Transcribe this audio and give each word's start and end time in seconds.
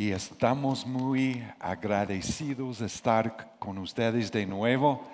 y 0.00 0.12
estamos 0.12 0.86
muy 0.86 1.44
agradecidos 1.58 2.78
de 2.78 2.86
estar 2.86 3.52
con 3.58 3.76
ustedes 3.76 4.32
de 4.32 4.46
nuevo 4.46 5.06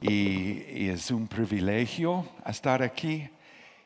y, 0.00 0.86
es 0.90 1.10
un 1.10 1.26
privilegio 1.26 2.24
estar 2.46 2.84
aquí 2.84 3.28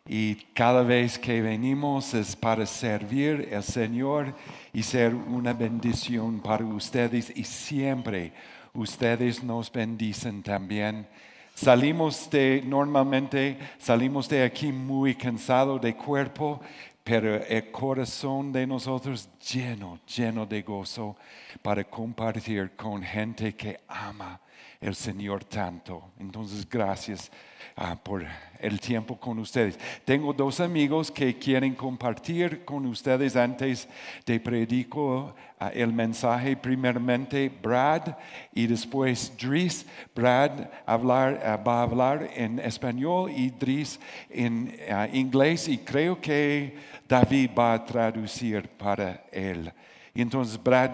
y 0.06 0.34
cada 0.52 0.82
vez 0.82 1.18
que 1.18 1.40
venimos 1.40 2.12
es 2.12 2.36
para 2.36 2.66
servir 2.66 3.48
al 3.56 3.62
Señor 3.62 4.34
y 4.74 4.82
ser 4.82 5.14
una 5.14 5.54
bendición 5.54 6.40
para 6.40 6.66
ustedes 6.66 7.32
y 7.34 7.42
siempre 7.42 8.34
ustedes 8.74 9.42
nos 9.42 9.72
bendicen 9.72 10.42
también. 10.42 11.06
Salimos 11.54 12.28
de, 12.28 12.62
normalmente 12.62 13.56
salimos 13.78 14.28
de 14.28 14.44
aquí 14.44 14.70
muy 14.70 15.14
cansado 15.14 15.78
de 15.78 15.96
cuerpo, 15.96 16.60
pero 17.06 17.36
el 17.36 17.70
corazón 17.70 18.50
de 18.50 18.66
nosotros 18.66 19.28
lleno, 19.52 20.00
lleno 20.12 20.44
de 20.44 20.62
gozo 20.62 21.14
para 21.62 21.84
compartir 21.84 22.74
con 22.74 23.00
gente 23.00 23.54
que 23.54 23.78
ama 23.86 24.40
el 24.80 24.94
Señor 24.94 25.44
tanto. 25.44 26.10
Entonces, 26.18 26.68
gracias 26.68 27.30
ah, 27.76 27.96
por 27.96 28.24
el 28.58 28.80
tiempo 28.80 29.18
con 29.18 29.38
ustedes. 29.38 29.78
Tengo 30.04 30.32
dos 30.32 30.60
amigos 30.60 31.10
que 31.10 31.38
quieren 31.38 31.74
compartir 31.74 32.64
con 32.64 32.86
ustedes 32.86 33.36
antes 33.36 33.88
de 34.24 34.40
predico 34.40 35.34
ah, 35.58 35.70
el 35.74 35.92
mensaje. 35.92 36.56
Primeramente, 36.56 37.50
Brad 37.62 38.16
y 38.54 38.66
después 38.66 39.32
Dries. 39.38 39.86
Brad 40.14 40.68
ah, 40.86 40.96
va 40.96 41.80
a 41.80 41.82
hablar 41.82 42.30
en 42.34 42.58
español 42.58 43.30
y 43.30 43.50
Dries 43.50 43.98
en 44.30 44.76
inglés 45.12 45.68
y 45.68 45.78
creo 45.78 46.20
que 46.20 46.76
David 47.08 47.50
va 47.56 47.74
a 47.74 47.84
traducir 47.84 48.68
para 48.68 49.24
él. 49.32 49.72
Entonces, 50.14 50.62
Brad, 50.62 50.90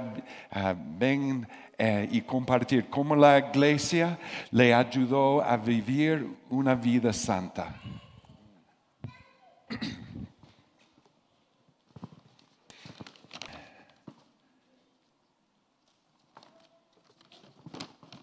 ven 0.99 1.47
eh, 1.85 2.09
y 2.13 2.21
compartir 2.23 2.89
cómo 2.89 3.17
la 3.17 3.41
iglesia 3.41 4.17
le 4.53 4.73
ayudó 4.73 5.43
a 5.43 5.57
vivir 5.57 6.29
una 6.49 6.77
vida 6.77 7.13
santa. 7.13 7.75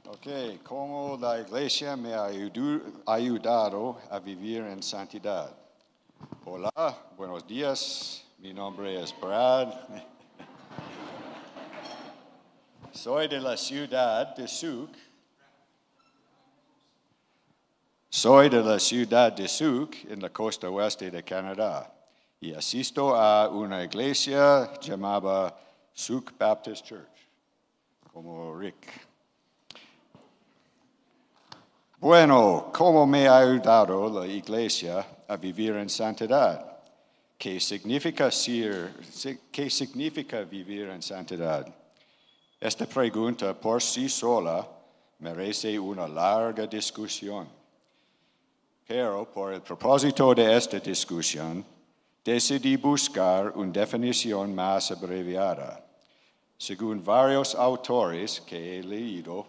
Ok, 0.08 0.64
cómo 0.64 1.18
la 1.20 1.42
iglesia 1.42 1.98
me 1.98 2.14
ha 2.14 2.30
ayudado 3.08 4.00
a 4.10 4.20
vivir 4.20 4.62
en 4.62 4.82
santidad. 4.82 5.54
Hola, 6.46 6.72
buenos 7.18 7.46
días, 7.46 8.24
mi 8.38 8.54
nombre 8.54 9.04
es 9.04 9.14
Brad. 9.20 9.74
Soy 13.02 13.30
de 13.30 13.40
la 13.40 13.56
ciudad 13.56 14.36
de 14.36 14.46
Souk. 14.46 14.90
Soy 18.10 18.50
de 18.50 18.62
la 18.62 18.78
ciudad 18.78 19.32
de 19.32 19.48
Souk 19.48 19.96
en 20.10 20.22
la 20.22 20.30
costa 20.30 20.70
oeste 20.70 21.10
de 21.10 21.24
Canadá 21.24 21.94
y 22.42 22.54
asisto 22.54 23.16
a 23.16 23.48
una 23.48 23.86
iglesia 23.86 24.78
llamada 24.82 25.58
Souk 25.94 26.38
Baptist 26.38 26.86
Church, 26.86 27.30
como 28.12 28.54
Rick. 28.60 28.92
Bueno, 32.00 32.70
¿cómo 32.74 33.08
me 33.08 33.30
ha 33.30 33.38
ayudado 33.38 34.10
la 34.10 34.28
iglesia 34.28 35.08
a 35.26 35.38
vivir 35.38 35.74
en 35.78 35.90
santidad? 35.90 36.80
¿Qué 37.38 37.60
¿Qué 39.52 39.70
significa 39.70 40.42
vivir 40.42 40.90
en 40.90 41.02
santidad? 41.02 41.79
Esta 42.60 42.86
pregunta 42.86 43.54
por 43.54 43.82
sí 43.82 44.10
sola 44.10 44.68
merece 45.20 45.80
una 45.80 46.08
larga 46.08 46.68
discusión. 46.68 47.48
Pero 48.86 49.32
por 49.32 49.54
el 49.54 49.62
propósito 49.62 50.34
de 50.34 50.58
esta 50.58 50.80
discusión, 50.80 51.64
decidí 52.24 52.76
buscar 52.76 53.54
una 53.56 53.72
definición 53.72 54.54
más 54.54 54.92
abreviada. 54.92 55.86
Según 56.58 57.02
varios 57.02 57.56
autores 57.56 58.42
que 58.42 58.80
he 58.80 58.84
leído, 58.84 59.46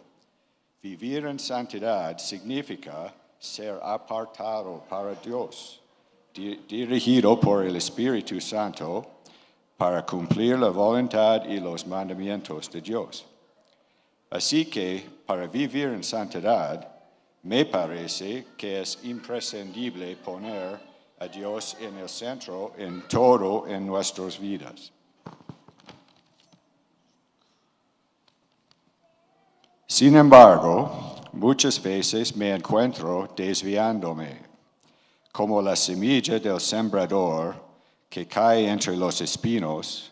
vivir 0.80 1.26
en 1.26 1.38
santidad 1.40 2.16
significa 2.18 3.12
ser 3.40 3.80
apartado 3.82 4.84
para 4.88 5.14
Dios, 5.14 5.80
dirigido 6.32 7.40
por 7.40 7.64
el 7.64 7.74
Espíritu 7.74 8.40
Santo 8.40 9.19
para 9.80 10.04
cumplir 10.04 10.58
la 10.58 10.68
voluntad 10.68 11.46
y 11.46 11.58
los 11.58 11.86
mandamientos 11.86 12.70
de 12.70 12.82
Dios. 12.82 13.24
Así 14.28 14.66
que, 14.66 15.08
para 15.24 15.46
vivir 15.46 15.88
en 15.88 16.04
santidad, 16.04 16.86
me 17.44 17.64
parece 17.64 18.48
que 18.58 18.82
es 18.82 18.98
imprescindible 19.04 20.16
poner 20.16 20.78
a 21.18 21.26
Dios 21.28 21.78
en 21.80 21.96
el 21.96 22.10
centro 22.10 22.74
en 22.76 23.08
todo 23.08 23.66
en 23.66 23.86
nuestras 23.86 24.38
vidas. 24.38 24.92
Sin 29.86 30.14
embargo, 30.14 31.16
muchas 31.32 31.82
veces 31.82 32.36
me 32.36 32.54
encuentro 32.54 33.30
desviándome, 33.34 34.42
como 35.32 35.62
la 35.62 35.74
semilla 35.74 36.38
del 36.38 36.60
sembrador 36.60 37.69
que 38.10 38.26
cae 38.26 38.68
entre 38.68 38.96
los 38.96 39.20
espinos, 39.20 40.10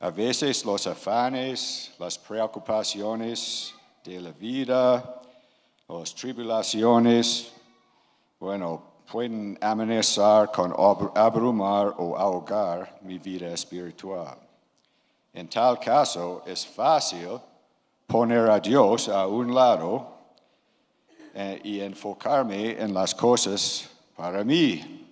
a 0.00 0.10
veces 0.10 0.66
los 0.66 0.86
afanes, 0.86 1.92
las 1.98 2.18
preocupaciones 2.18 3.74
de 4.04 4.20
la 4.20 4.32
vida, 4.32 5.22
las 5.88 6.14
tribulaciones, 6.14 7.50
bueno, 8.38 8.82
pueden 9.10 9.56
amenazar 9.62 10.52
con 10.52 10.74
abrumar 11.14 11.94
o 11.96 12.18
ahogar 12.18 12.98
mi 13.00 13.18
vida 13.18 13.48
espiritual. 13.48 14.36
En 15.32 15.48
tal 15.48 15.80
caso, 15.80 16.42
es 16.44 16.66
fácil 16.66 17.40
poner 18.06 18.50
a 18.50 18.60
Dios 18.60 19.08
a 19.08 19.26
un 19.26 19.54
lado 19.54 20.06
eh, 21.32 21.60
y 21.64 21.80
enfocarme 21.80 22.72
en 22.72 22.92
las 22.92 23.14
cosas 23.14 23.88
para 24.14 24.44
mí, 24.44 25.03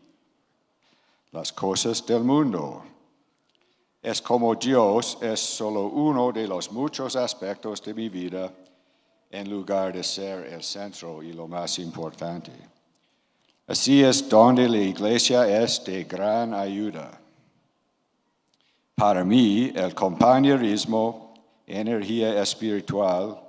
las 1.32 1.52
cosas 1.52 2.04
del 2.06 2.22
mundo. 2.22 2.84
Es 4.02 4.20
como 4.20 4.54
Dios 4.54 5.18
es 5.20 5.40
solo 5.40 5.86
uno 5.86 6.32
de 6.32 6.46
los 6.46 6.70
muchos 6.70 7.16
aspectos 7.16 7.82
de 7.82 7.94
mi 7.94 8.08
vida 8.08 8.52
en 9.30 9.50
lugar 9.50 9.92
de 9.92 10.04
ser 10.04 10.52
el 10.52 10.62
centro 10.62 11.22
y 11.22 11.32
lo 11.32 11.48
más 11.48 11.78
importante. 11.78 12.52
Así 13.66 14.02
es 14.02 14.28
donde 14.28 14.68
la 14.68 14.78
iglesia 14.78 15.62
es 15.62 15.82
de 15.84 16.04
gran 16.04 16.52
ayuda. 16.52 17.18
Para 18.94 19.24
mí, 19.24 19.72
el 19.74 19.94
compañerismo, 19.94 21.32
energía 21.66 22.42
espiritual, 22.42 23.40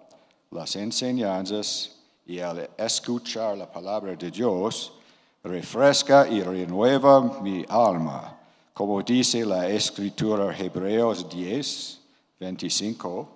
las 0.51 0.75
enseñanzas 0.75 1.97
y 2.25 2.38
el 2.38 2.69
escuchar 2.77 3.57
la 3.57 3.69
palabra 3.69 4.15
de 4.15 4.31
Dios 4.31 4.94
refresca 5.43 6.27
y 6.27 6.41
renueva 6.41 7.41
mi 7.41 7.65
alma, 7.67 8.39
como 8.73 9.01
dice 9.01 9.45
la 9.45 9.67
escritura 9.67 10.57
Hebreos 10.57 11.29
10, 11.29 12.01
25. 12.39 13.29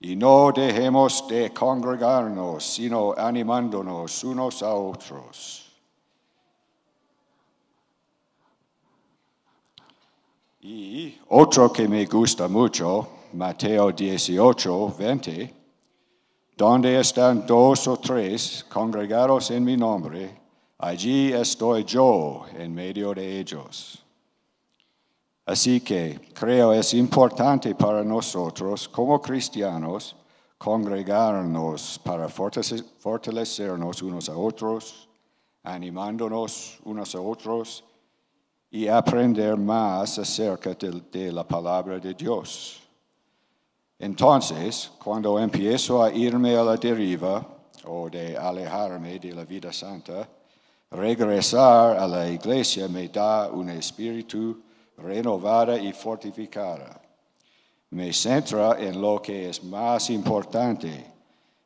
Y 0.00 0.14
no 0.14 0.52
dejemos 0.52 1.26
de 1.26 1.52
congregarnos, 1.54 2.64
sino 2.64 3.14
animándonos 3.16 4.22
unos 4.24 4.62
a 4.62 4.74
otros. 4.74 5.62
Y 10.60 11.18
otro 11.28 11.72
que 11.72 11.88
me 11.88 12.04
gusta 12.04 12.46
mucho, 12.46 13.08
Mateo 13.32 13.92
18, 13.92 14.94
20, 14.98 15.54
donde 16.56 17.00
están 17.00 17.46
dos 17.46 17.88
o 17.88 17.96
tres 17.96 18.66
congregados 18.68 19.50
en 19.50 19.64
mi 19.64 19.76
nombre, 19.76 20.45
allí 20.78 21.32
estoy 21.32 21.84
yo 21.84 22.44
en 22.56 22.74
medio 22.74 23.14
de 23.14 23.40
ellos. 23.40 24.02
Así 25.44 25.80
que 25.80 26.32
creo 26.34 26.72
es 26.72 26.92
importante 26.94 27.74
para 27.74 28.02
nosotros 28.02 28.88
como 28.88 29.20
cristianos 29.20 30.16
congregarnos 30.58 32.00
para 32.02 32.28
fortalecernos 32.28 34.02
unos 34.02 34.28
a 34.28 34.36
otros, 34.36 35.08
animándonos 35.62 36.78
unos 36.84 37.14
a 37.14 37.20
otros 37.20 37.84
y 38.70 38.88
aprender 38.88 39.56
más 39.56 40.18
acerca 40.18 40.74
de, 40.74 41.32
la 41.32 41.46
palabra 41.46 41.98
de 41.98 42.14
Dios. 42.14 42.82
Entonces, 43.98 44.90
cuando 45.02 45.38
empiezo 45.38 46.02
a 46.02 46.12
irme 46.12 46.56
a 46.56 46.62
la 46.62 46.76
deriva 46.76 47.46
o 47.84 48.10
de 48.10 48.36
alejarme 48.36 49.18
de 49.18 49.32
la 49.32 49.44
vida 49.44 49.72
santa, 49.72 50.28
Regresar 50.90 51.98
a 51.98 52.06
la 52.06 52.28
iglesia 52.28 52.88
me 52.88 53.08
da 53.08 53.48
un 53.48 53.70
espíritu 53.70 54.62
renovada 54.98 55.76
y 55.76 55.92
fortificada. 55.92 57.00
Me 57.90 58.12
centra 58.12 58.78
en 58.78 59.00
lo 59.00 59.20
que 59.20 59.48
es 59.48 59.62
más 59.64 60.10
importante 60.10 61.12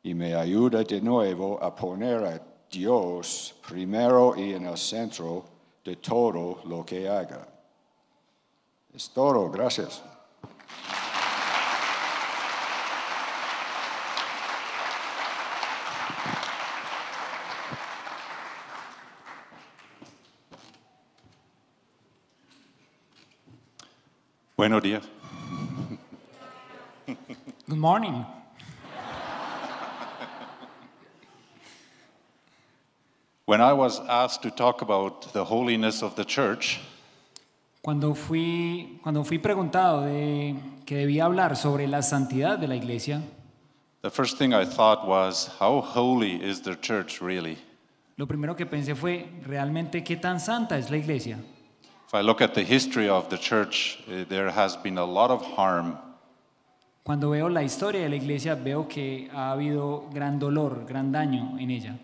y 0.03 0.13
me 0.13 0.33
ayuda 0.33 0.83
de 0.83 1.01
nuevo 1.01 1.61
a 1.61 1.73
poner 1.75 2.23
a 2.23 2.41
Dios 2.69 3.53
primero 3.67 4.35
y 4.35 4.53
en 4.53 4.65
el 4.65 4.77
centro 4.77 5.45
de 5.83 5.95
todo 5.97 6.61
lo 6.65 6.85
que 6.85 7.07
haga. 7.07 7.47
Es 8.93 9.09
todo, 9.09 9.49
gracias. 9.49 10.03
Buenos 24.61 24.83
días. 24.83 25.01
Good 27.67 27.79
morning. 27.79 28.23
When 33.45 33.59
I 33.59 33.73
was 33.73 33.99
asked 34.01 34.43
to 34.43 34.51
talk 34.51 34.83
about 34.83 35.33
the 35.33 35.45
holiness 35.45 36.03
of 36.03 36.15
the 36.15 36.23
church, 36.23 36.79
Cuando 37.81 38.13
fui, 38.13 38.99
cuando 39.01 39.23
fui 39.23 39.39
preguntado 39.39 40.01
de 40.01 40.55
que 40.85 40.95
debía 40.95 41.25
hablar 41.25 41.55
sobre 41.55 41.87
la 41.87 42.03
santidad 42.03 42.59
de 42.59 42.67
la 42.67 42.75
iglesia, 42.75 43.23
the 44.03 44.11
first 44.11 44.37
thing 44.37 44.53
I 44.53 44.63
thought 44.63 45.07
was, 45.07 45.49
how 45.59 45.81
holy 45.81 46.35
is 46.35 46.61
the 46.61 46.75
church 46.75 47.19
really? 47.19 47.57
lo 48.15 48.27
primero 48.27 48.55
que 48.55 48.67
pensé 48.67 48.93
fue 48.93 49.27
realmente 49.43 50.03
qué 50.03 50.17
tan 50.17 50.39
santa 50.39 50.77
es 50.77 50.91
la 50.91 50.97
iglesia. 50.97 51.39
If 52.11 52.15
I 52.15 52.19
look 52.23 52.41
at 52.41 52.53
the 52.53 52.63
history 52.65 53.07
of 53.07 53.29
the 53.29 53.37
church, 53.37 53.97
eh, 54.11 54.25
there 54.27 54.51
has 54.51 54.75
been 54.75 54.97
a 54.97 55.05
lot 55.05 55.31
of 55.31 55.45
harm. 55.55 55.97
Cuando 57.05 57.29
veo 57.29 57.47
la 57.47 57.61
historia 57.61 58.01
de 58.01 58.09
la 58.09 58.17
iglesia 58.17 58.53
veo 58.53 58.85
que 58.89 59.29
ha 59.31 59.53
habido 59.53 60.09
gran 60.13 60.37
dolor, 60.37 60.85
gran 60.85 61.13
daño 61.13 61.57
en 61.57 61.71
ella. 61.71 61.97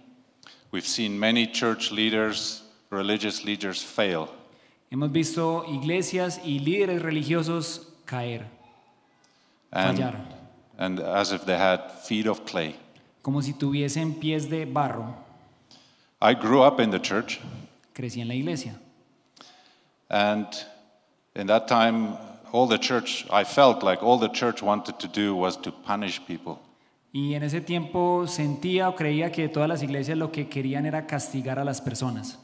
We've 0.71 0.87
seen 0.87 1.19
many 1.19 1.45
church 1.45 1.91
leaders, 1.91 2.63
religious 2.89 3.43
leaders 3.43 3.83
fail. 3.83 4.29
Hemos 4.89 5.11
visto 5.11 5.65
iglesias 5.67 6.39
y 6.41 6.59
líderes 6.59 7.01
religiosos 7.01 7.89
caer, 8.05 8.45
And, 9.73 9.97
fallar, 9.97 10.15
and 10.77 11.01
as 11.01 11.33
if 11.33 11.43
they 11.43 11.57
had 11.57 11.91
feet 12.07 12.27
of 12.27 12.45
clay. 12.45 12.77
como 13.21 13.41
si 13.41 13.51
tuviesen 13.51 14.21
pies 14.21 14.49
de 14.49 14.63
barro. 14.63 15.17
I 16.21 16.33
grew 16.33 16.61
up 16.61 16.79
in 16.79 16.91
the 16.91 16.99
church, 16.99 17.41
Crecí 17.93 18.21
en 18.21 18.29
la 18.29 18.35
iglesia. 18.35 18.79
And 20.09 20.47
in 21.35 21.47
that 21.47 21.67
time, 21.67 22.17
all 22.51 22.67
the 22.67 22.79
church, 22.79 23.25
I 23.29 23.43
felt 23.43 23.83
like 23.83 24.01
all 24.01 24.17
the 24.17 24.29
church 24.29 24.61
wanted 24.61 24.99
to 24.99 25.07
do 25.07 25.35
was 25.35 25.57
to 25.57 25.71
punish 25.71 26.19
people. 26.25 26.59
Y 27.13 27.33
en 27.33 27.43
ese 27.43 27.61
tiempo 27.61 28.27
sentía 28.27 28.89
o 28.89 28.95
creía 28.95 29.31
que 29.31 29.49
todas 29.49 29.67
las 29.67 29.81
iglesias 29.81 30.17
lo 30.17 30.31
que 30.31 30.47
querían 30.47 30.85
era 30.85 31.07
castigar 31.07 31.57
a 31.57 31.63
las 31.63 31.81
personas. 31.81 32.37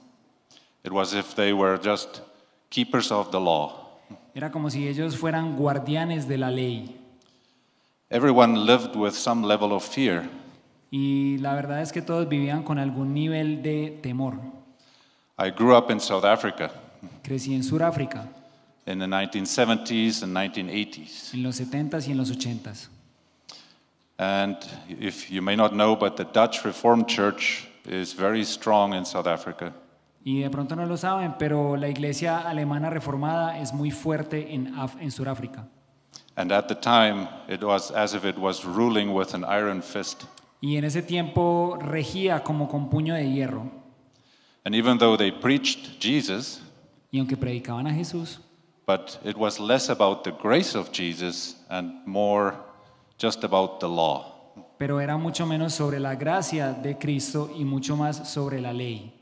It 0.84 0.92
was 0.92 1.14
if 1.14 1.36
they 1.36 1.54
were 1.54 1.78
just 1.82 2.22
keepers 2.70 3.12
of 3.12 3.32
the 3.32 3.40
law. 3.40 4.00
Era 4.36 4.52
como 4.52 4.70
si 4.70 4.88
ellos 4.88 5.18
fueran 5.18 5.56
guardianes 5.56 6.28
de 6.28 6.38
la 6.38 6.50
ley. 6.50 6.96
Everyone 8.10 8.66
lived 8.66 8.96
with 8.96 9.14
some 9.14 9.46
level 9.46 9.74
of 9.74 9.84
fear. 9.84 10.30
Y 10.92 11.38
la 11.40 11.56
verdad 11.56 11.82
es 11.82 11.92
que 11.92 12.02
todos 12.02 12.28
vivían 12.28 12.64
con 12.64 12.78
algún 12.78 13.14
nivel 13.14 13.62
de 13.62 14.00
temor. 14.02 14.36
I 15.40 15.50
grew 15.50 15.76
up 15.76 15.90
in 15.90 16.00
South 16.00 16.26
Africa 16.26 16.72
Crecí 17.24 17.54
en 17.56 17.64
Sudáfrica 17.64 18.28
in 18.86 19.00
the 19.00 19.06
1970s 19.08 20.24
and 20.24 20.36
1980s. 20.36 21.34
en 21.34 21.44
los 21.44 21.60
70s 21.60 22.08
y 22.08 22.12
en 22.12 22.18
los 22.18 22.30
80s. 22.32 22.90
And 24.18 24.58
if 24.88 25.30
you 25.32 25.42
may 25.42 25.56
not 25.56 25.72
know, 25.72 25.96
but 25.96 26.16
the 26.18 26.26
Dutch 26.26 26.64
Reformed 26.64 27.08
Church 27.08 27.68
is 27.86 28.14
very 28.14 28.44
strong 28.44 28.94
in 28.94 29.06
South 29.06 29.28
Africa. 29.28 29.74
Y 30.26 30.42
de 30.42 30.50
pronto 30.50 30.76
no 30.76 30.86
lo 30.86 30.96
saben, 30.96 31.34
pero 31.38 31.76
la 31.76 31.88
iglesia 31.90 32.40
alemana 32.40 32.90
reformada 32.90 33.60
es 33.60 33.74
muy 33.74 33.92
fuerte 33.92 34.54
en, 34.54 34.74
Af- 34.76 34.98
en 35.02 35.12
Sudáfrica. 35.12 35.66
And 36.38 36.52
at 36.52 36.68
the 36.68 36.76
time, 36.76 37.28
it 37.50 37.62
was 37.64 37.92
as 37.92 38.14
if 38.14 38.24
it 38.26 38.38
was 38.38 38.64
ruling 38.66 39.14
with 39.14 39.34
an 39.34 39.44
iron 39.44 39.82
fist. 39.82 40.24
Y 40.62 40.78
en 40.78 40.86
ese 40.86 41.02
tiempo 41.02 41.78
regía 41.82 42.42
como 42.44 42.68
con 42.70 42.90
puño 42.90 43.14
de 43.16 43.30
hierro. 43.30 43.70
And 44.66 44.74
even 44.76 44.98
though 44.98 45.18
they 45.18 45.32
preached 45.32 46.00
Jesus, 46.00 46.62
Y 47.14 47.20
aunque 47.20 47.38
predicaban 47.38 47.86
a 47.86 47.94
Jesús, 47.94 48.40
but 48.88 49.20
it 49.24 49.38
was 49.38 49.60
less 49.60 49.90
about 49.90 50.24
the 50.24 50.32
grace 50.32 50.76
of 50.76 50.92
Jesus 50.92 51.56
and 51.70 52.04
more 52.08 52.56
just 53.20 53.44
about 53.44 53.80
the 53.80 53.88
law. 53.88 54.32
pero 54.80 55.00
era 55.00 55.16
mucho 55.16 55.46
menos 55.46 55.74
sobre 55.74 56.00
la 56.00 56.16
gracia 56.16 56.74
de 56.74 56.98
Cristo 56.98 57.52
y 57.56 57.64
mucho 57.66 57.96
más 57.96 58.28
sobre 58.30 58.60
la 58.60 58.74
ley. 58.74 59.14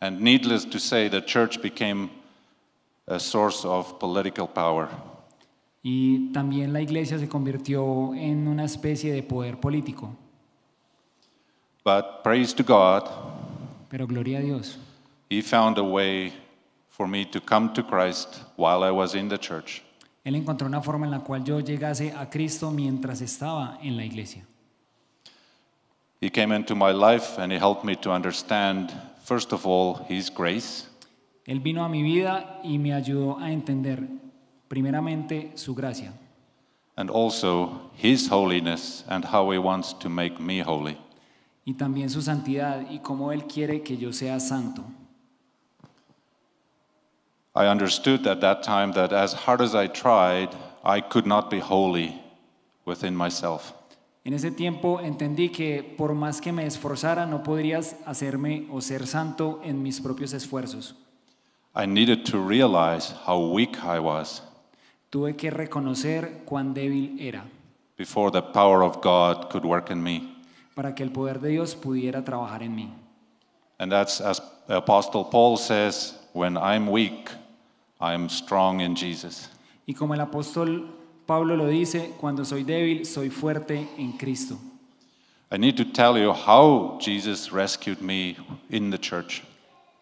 And 0.00 0.20
needless 0.20 0.68
to 0.68 0.80
say, 0.80 1.08
the 1.08 1.22
church 1.22 1.62
became 1.62 2.10
a 3.06 3.20
source 3.20 3.64
of 3.64 3.98
political 4.00 4.48
power. 4.48 4.88
Y 5.82 6.32
también 6.32 6.72
la 6.72 6.80
iglesia 6.80 7.16
se 7.18 7.28
convirtió 7.28 8.12
en 8.14 8.48
una 8.48 8.64
especie 8.64 9.12
de 9.12 9.22
poder 9.22 9.58
político. 9.60 10.16
But 11.84 12.22
praise 12.24 12.52
to 12.56 12.64
God, 12.64 13.08
Pero 13.88 14.06
gloria 14.06 14.38
a 14.38 14.42
Dios. 14.42 14.76
He 15.30 15.42
found 15.42 15.78
a 15.78 15.84
way 15.84 16.32
for 17.00 17.08
me 17.08 17.24
to 17.24 17.40
come 17.40 17.72
to 17.72 17.82
Christ 17.82 18.42
while 18.56 18.82
I 18.84 18.90
was 18.90 19.14
in 19.14 19.30
the 19.30 19.38
church. 19.38 19.82
Él 20.22 20.34
encontró 20.36 20.66
una 20.66 20.82
forma 20.82 21.06
en 21.06 21.10
la 21.12 21.20
cual 21.20 21.42
yo 21.42 21.58
llegase 21.60 22.12
a 22.14 22.28
Cristo 22.28 22.70
mientras 22.70 23.22
estaba 23.22 23.78
en 23.82 23.96
la 23.96 24.04
iglesia. 24.04 24.44
He 26.20 26.28
came 26.28 26.52
into 26.52 26.74
my 26.74 26.92
life 26.92 27.38
and 27.38 27.50
He 27.52 27.58
helped 27.58 27.84
me 27.86 27.96
to 27.96 28.10
understand, 28.12 28.92
first 29.24 29.54
of 29.54 29.66
all, 29.66 30.04
His 30.10 30.28
grace, 30.28 30.88
Él 31.46 31.60
vino 31.60 31.82
a 31.86 31.88
mi 31.88 32.02
vida 32.02 32.60
y 32.62 32.76
me 32.76 32.92
ayudó 32.92 33.38
a 33.40 33.50
entender 33.50 34.06
primeramente 34.68 35.52
su 35.56 35.74
gracia 35.74 36.12
and 36.98 37.08
also 37.08 37.90
His 37.96 38.28
holiness 38.28 39.04
and 39.08 39.24
how 39.24 39.50
He 39.50 39.58
wants 39.58 39.94
to 40.00 40.10
make 40.10 40.38
me 40.38 40.60
holy. 40.60 40.98
y 41.64 41.72
también 41.72 42.10
su 42.10 42.20
santidad 42.20 42.90
y 42.90 42.98
cómo 42.98 43.32
Él 43.32 43.44
quiere 43.46 43.80
que 43.80 43.96
yo 43.96 44.12
sea 44.12 44.38
santo. 44.38 44.84
I 47.54 47.66
understood 47.66 48.26
at 48.26 48.40
that 48.40 48.62
time 48.62 48.92
that 48.92 49.12
as 49.12 49.32
hard 49.32 49.60
as 49.60 49.74
I 49.74 49.88
tried, 49.88 50.50
I 50.84 51.00
could 51.00 51.26
not 51.26 51.50
be 51.50 51.58
holy 51.58 52.20
within 52.84 53.14
myself. 53.16 53.74
En 54.24 54.34
ese 54.34 54.50
tiempo 54.50 55.00
entendí 55.00 55.50
que 55.50 55.82
por 55.82 56.14
más 56.14 56.40
que 56.40 56.52
me 56.52 56.66
esforzara 56.66 57.26
no 57.26 57.42
podrías 57.42 57.96
hacerme 58.06 58.68
o 58.70 58.80
ser 58.80 59.06
santo 59.06 59.60
en 59.64 59.82
mis 59.82 60.00
propios 60.00 60.32
esfuerzos. 60.34 60.94
I 61.74 61.86
needed 61.86 62.24
to 62.26 62.38
realize 62.38 63.12
how 63.26 63.38
weak 63.38 63.78
I 63.82 63.98
was 63.98 64.42
Tuve 65.10 65.36
que 65.36 65.50
reconocer 65.50 66.44
cuán 66.44 66.74
débil 66.74 67.16
era 67.18 67.44
before 67.96 68.30
the 68.30 68.42
power 68.42 68.82
of 68.82 69.00
God 69.00 69.50
could 69.50 69.64
work 69.64 69.90
in 69.90 70.02
me. 70.02 70.36
para 70.74 70.94
que 70.94 71.02
el 71.02 71.10
poder 71.10 71.40
de 71.40 71.48
Dios 71.48 71.74
pudiera 71.74 72.22
trabajar 72.24 72.62
en 72.62 72.74
mí. 72.76 72.90
And 73.78 73.90
that's 73.90 74.20
as 74.20 74.40
Apostle 74.68 75.24
Paul 75.24 75.56
says 75.56 76.14
when 76.32 76.56
I'm 76.56 76.88
weak, 76.90 77.30
I'm 78.00 78.28
strong 78.28 78.80
in 78.80 78.94
Jesus. 78.94 79.50
Y 79.86 79.94
como 79.94 80.14
el 80.14 80.20
apóstol 80.20 80.88
Pablo 81.26 81.56
lo 81.56 81.68
dice, 81.68 82.14
cuando 82.18 82.44
soy 82.44 82.64
débil, 82.64 83.06
soy 83.06 83.30
fuerte 83.30 83.88
en 83.96 84.12
Cristo. 84.12 84.58
I 85.52 85.58
need 85.58 85.76
to 85.76 85.84
tell 85.84 86.16
you 86.16 86.32
how 86.32 86.98
Jesus 87.00 87.52
rescued 87.52 88.00
me 88.00 88.36
in 88.68 88.90
the 88.90 88.98
church. 88.98 89.42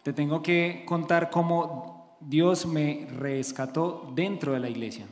Te 0.03 0.13
tengo 0.13 0.43
que 0.43 0.85
contar 0.87 1.31
cómo 1.31 2.17
Dios 2.21 2.67
me 2.67 3.07
rescató 3.19 4.13
dentro 4.15 4.53
de 4.53 4.61
la 4.61 4.69
iglesia. 4.69 5.07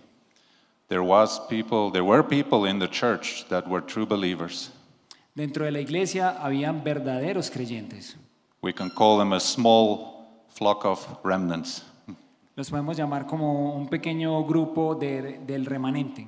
There 0.88 1.02
was 1.02 1.40
people, 1.48 1.90
there 1.90 2.04
were 2.04 2.22
people 2.22 2.64
in 2.64 2.78
the 2.78 2.88
church 2.88 3.46
that 3.48 3.68
were 3.68 3.80
true 3.80 4.06
believers. 4.06 4.70
Dentro 5.34 5.64
de 5.64 5.72
la 5.72 5.80
iglesia 5.80 6.36
habían 6.40 6.82
verdaderos 6.84 7.50
creyentes. 7.50 8.16
We 8.62 8.72
can 8.72 8.90
call 8.90 9.18
them 9.18 9.32
a 9.32 9.40
small 9.40 10.46
flock 10.48 10.84
of 10.84 11.06
remnants. 11.22 11.82
Los 12.56 12.70
podemos 12.70 12.96
llamar 12.96 13.26
como 13.26 13.74
un 13.76 13.88
pequeño 13.88 14.42
grupo 14.44 14.94
de- 14.94 15.40
del 15.46 15.66
remanente. 15.66 16.26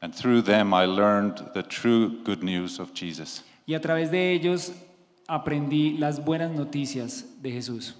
And 0.00 0.14
through 0.14 0.42
them 0.42 0.72
I 0.72 0.86
learned 0.86 1.52
the 1.52 1.62
true 1.62 2.22
good 2.24 2.42
news 2.42 2.80
of 2.80 2.92
Jesus. 2.94 3.44
Y 3.66 3.74
a 3.74 3.80
través 3.80 4.10
de 4.10 4.32
ellos 4.32 4.72
aprendí 5.28 5.98
las 5.98 6.24
buenas 6.24 6.50
noticias 6.50 7.26
de 7.42 7.52
Jesús. 7.52 7.94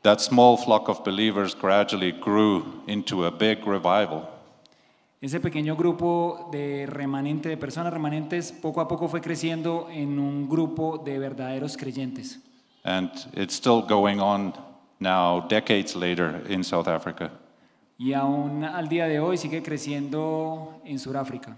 That 0.00 0.18
small 0.20 0.56
flock 0.56 0.88
of 0.88 1.04
believers 1.04 1.54
gradually 1.54 2.12
grew 2.12 2.82
into 2.86 3.24
a 3.26 3.30
big 3.30 3.64
revival. 3.66 4.28
Ese 5.20 5.38
pequeño 5.38 5.76
grupo 5.76 6.48
de 6.50 6.86
remanente, 6.86 7.48
de 7.50 7.56
personas 7.56 7.92
remanentes, 7.92 8.50
poco 8.50 8.80
a 8.80 8.88
poco 8.88 9.06
fue 9.06 9.20
creciendo 9.20 9.86
en 9.90 10.18
un 10.18 10.48
grupo 10.48 10.98
de 10.98 11.18
verdaderos 11.20 11.76
creyentes. 11.76 12.40
And 12.84 13.10
it's 13.36 13.54
still 13.54 13.82
going 13.82 14.18
on 14.18 14.54
now, 15.02 15.40
decades 15.40 15.94
later, 15.94 16.42
in 16.48 16.62
South 16.62 16.88
Africa. 16.88 17.30
Y 17.98 18.12
aún 18.14 18.64
al 18.64 18.88
día 18.88 19.06
de 19.06 19.18
hoy 19.18 19.36
sigue 19.36 19.62
creciendo 19.62 20.80
en 20.84 20.98
Sudáfrica. 20.98 21.56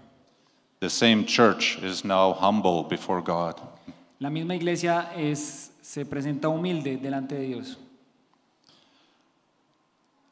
The 0.79 0.89
same 0.89 1.25
church 1.25 1.79
is 1.81 2.03
now 2.03 2.33
humble 2.33 2.83
before 2.83 3.21
God. 3.21 3.61
La 4.19 4.29
misma 4.29 4.55
iglesia 4.55 5.09
es, 5.15 5.71
se 5.81 6.05
presenta 6.05 6.49
humilde 6.49 6.97
delante 6.97 7.35
de 7.35 7.47
Dios. 7.47 7.77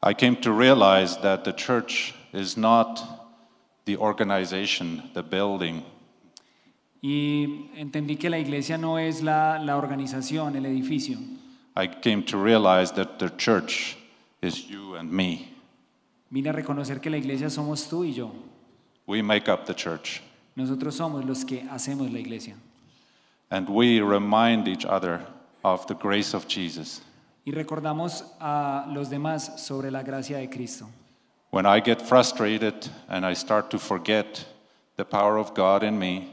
I 0.02 0.12
came 0.12 0.36
to 0.42 0.52
realize 0.52 1.16
that 1.22 1.44
the 1.44 1.52
church 1.52 2.14
is 2.32 2.56
not 2.56 3.02
the 3.86 3.96
organization, 3.96 5.10
the 5.14 5.22
building, 5.22 5.82
Y 7.06 7.68
entendí 7.76 8.16
que 8.16 8.30
la 8.30 8.38
iglesia 8.38 8.78
no 8.78 8.98
es 8.98 9.22
la, 9.22 9.58
la 9.58 9.76
organización, 9.76 10.56
el 10.56 10.64
edificio. 10.64 11.18
I 11.76 11.86
came 11.88 12.22
to 12.24 12.36
realize 12.36 12.92
that 12.92 13.18
the 13.18 13.30
church 13.30 13.96
is 14.40 14.68
you 14.70 14.94
and 14.94 15.10
me. 15.10 15.50
Vine 16.30 16.48
a 16.48 16.52
reconocer 16.52 17.00
que 17.00 17.10
la 17.10 17.16
iglesia 17.16 17.48
somos 17.50 17.88
tú 17.88 18.04
y 18.04 18.12
yo. 18.12 18.30
We 19.06 19.22
make 19.22 19.48
up 19.48 19.66
the 19.66 19.74
church, 19.74 20.22
Nosotros 20.56 20.96
somos 20.96 21.24
los 21.24 21.44
que 21.44 21.60
hacemos 21.70 22.12
la 22.12 22.18
iglesia. 22.20 22.54
and 23.50 23.68
we 23.68 24.00
remind 24.00 24.66
each 24.66 24.84
other 24.86 25.20
of 25.64 25.86
the 25.86 25.94
grace 25.94 26.34
of 26.34 26.46
Jesus. 26.48 27.00
Y 27.46 27.52
recordamos 27.52 28.24
a 28.40 28.86
los 28.88 29.08
demás 29.10 29.60
sobre 29.60 29.90
la 29.90 30.02
gracia 30.02 30.38
de 30.38 30.46
Cristo. 30.48 30.86
When 31.50 31.66
I 31.66 31.80
get 31.80 32.00
frustrated 32.02 32.74
and 33.08 33.24
I 33.26 33.34
start 33.34 33.70
to 33.70 33.78
forget 33.78 34.44
the 34.96 35.04
power 35.04 35.38
of 35.38 35.54
God 35.54 35.82
in 35.82 35.98
me, 35.98 36.30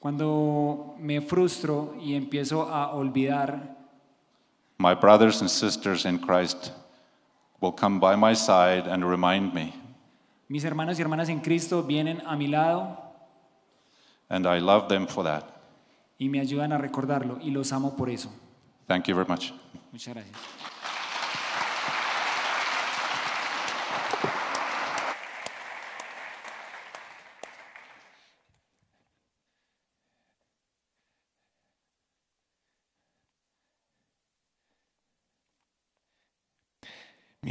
Cuando 0.00 0.94
me 0.98 1.20
frustro 1.20 1.94
y 2.00 2.14
empiezo 2.14 2.62
a 2.70 2.94
olvidar, 2.94 3.76
my 4.80 4.94
brothers 4.94 5.42
and 5.42 5.50
sisters 5.50 6.06
in 6.06 6.18
Christ 6.18 6.72
will 7.60 7.72
come 7.72 8.00
by 8.00 8.16
my 8.16 8.34
side 8.34 8.86
and 8.88 9.04
remind 9.04 9.52
me, 9.52 9.74
mis 10.48 10.64
hermanos 10.64 10.98
y 10.98 11.02
hermanas 11.02 11.28
en 11.28 11.40
Cristo 11.40 11.82
vienen 11.82 12.22
a 12.26 12.34
mi 12.34 12.46
lado 12.46 12.96
and 14.30 14.46
I 14.46 14.58
love 14.60 14.88
them 14.88 15.06
for 15.06 15.22
that. 15.24 15.44
y 16.18 16.28
me 16.28 16.40
ayudan 16.40 16.72
a 16.72 16.78
recordarlo 16.78 17.38
y 17.42 17.50
los 17.50 17.72
amo 17.72 17.94
por 17.94 18.08
eso. 18.08 18.30
Thank 18.88 19.06
you 19.08 19.14
very 19.14 19.28
much. 19.28 19.52
Muchas 19.92 20.14
gracias. 20.14 20.36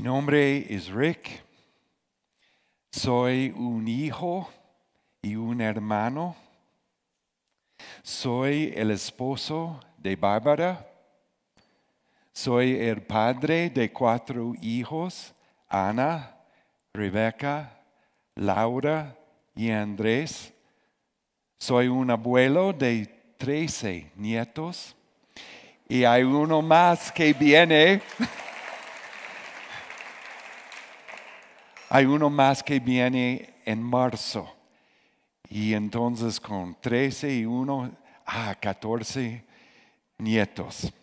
Nombre 0.10 0.66
es 0.74 0.88
Rick. 0.88 1.44
Soy 2.92 3.54
un 3.56 3.88
hijo 3.88 4.50
y 5.22 5.36
un 5.36 5.62
hermano. 5.62 6.36
Soy 8.02 8.74
el 8.76 8.90
esposo 8.90 9.80
de 10.00 10.16
Bárbara. 10.16 10.84
Soy 12.34 12.76
el 12.80 13.04
padre 13.04 13.70
de 13.70 13.94
cuatro 13.94 14.54
hijos, 14.64 15.32
Ana, 15.68 16.36
Rebeca, 16.92 17.80
Laura 18.34 19.16
y 19.54 19.70
Andrés. 19.70 20.52
Soy 21.60 21.88
un 21.88 22.10
abuelo 22.10 22.74
de 22.74 23.06
trece 23.38 24.12
nietos. 24.16 24.96
Y 25.88 26.04
hay 26.04 26.24
uno 26.24 26.64
más 26.64 27.12
que 27.12 27.32
viene. 27.32 28.02
Hay 31.92 32.06
uno 32.06 32.30
más 32.30 32.62
que 32.62 32.80
viene 32.80 33.56
en 33.66 33.82
marzo. 33.82 34.48
Y 35.50 35.74
entonces 35.74 36.40
con 36.40 36.78
13 36.80 37.38
y 37.38 37.46
uno, 37.46 37.90
ah, 38.28 38.56
14 38.62 39.44
nietos. 40.20 40.94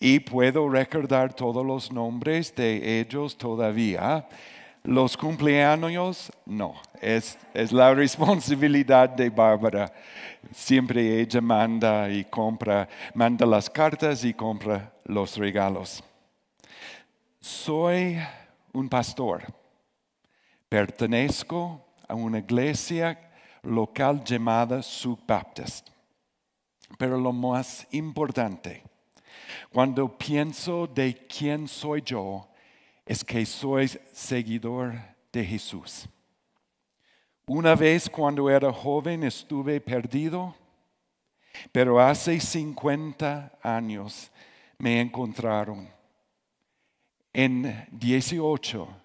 Y 0.00 0.20
puedo 0.20 0.70
recordar 0.70 1.34
todos 1.34 1.64
los 1.64 1.92
nombres 1.92 2.54
de 2.54 3.00
ellos 3.00 3.36
todavía. 3.36 4.26
Los 4.82 5.18
cumpleaños, 5.18 6.32
no. 6.46 6.74
Es, 7.00 7.38
es 7.52 7.70
la 7.70 7.92
responsabilidad 7.94 9.10
de 9.10 9.28
Bárbara. 9.28 9.92
Siempre 10.50 11.20
ella 11.20 11.42
manda 11.42 12.08
y 12.08 12.24
compra, 12.24 12.88
manda 13.12 13.44
las 13.44 13.68
cartas 13.68 14.24
y 14.24 14.32
compra 14.32 14.94
los 15.04 15.36
regalos. 15.36 16.02
Soy 17.38 18.18
un 18.72 18.88
pastor. 18.88 19.61
Pertenezco 20.72 21.84
a 22.08 22.14
una 22.14 22.38
iglesia 22.38 23.18
local 23.62 24.24
llamada 24.24 24.82
Sud 24.82 25.18
Baptist. 25.26 25.90
Pero 26.96 27.18
lo 27.18 27.30
más 27.30 27.86
importante, 27.90 28.82
cuando 29.70 30.16
pienso 30.16 30.86
de 30.86 31.26
quién 31.26 31.68
soy 31.68 32.00
yo, 32.00 32.48
es 33.04 33.22
que 33.22 33.44
soy 33.44 33.86
seguidor 34.14 34.94
de 35.30 35.44
Jesús. 35.44 36.08
Una 37.46 37.74
vez 37.74 38.08
cuando 38.08 38.48
era 38.48 38.72
joven 38.72 39.24
estuve 39.24 39.78
perdido, 39.78 40.54
pero 41.70 42.00
hace 42.00 42.40
50 42.40 43.58
años 43.62 44.32
me 44.78 45.02
encontraron. 45.02 45.86
En 47.34 47.86
18 47.90 49.01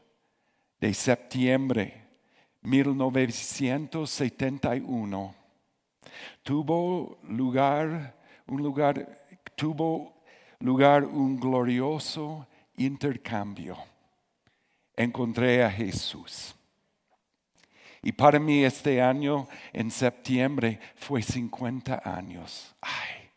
de 0.79 0.93
septiembre 0.93 2.05
1971 2.61 5.35
tuvo 6.43 7.17
lugar 7.23 8.15
un 8.47 8.63
lugar 8.63 9.25
tuvo 9.55 10.17
lugar 10.59 11.03
un 11.03 11.39
glorioso 11.39 12.47
intercambio. 12.77 13.77
Encontré 14.95 15.63
a 15.63 15.71
Jesús. 15.71 16.55
Y 18.01 18.11
para 18.11 18.39
mí 18.39 18.63
este 18.63 19.01
año, 19.01 19.47
en 19.73 19.91
septiembre, 19.91 20.79
fue 20.95 21.21
50 21.21 22.01
años. 22.05 22.73
Ay, 22.81 23.29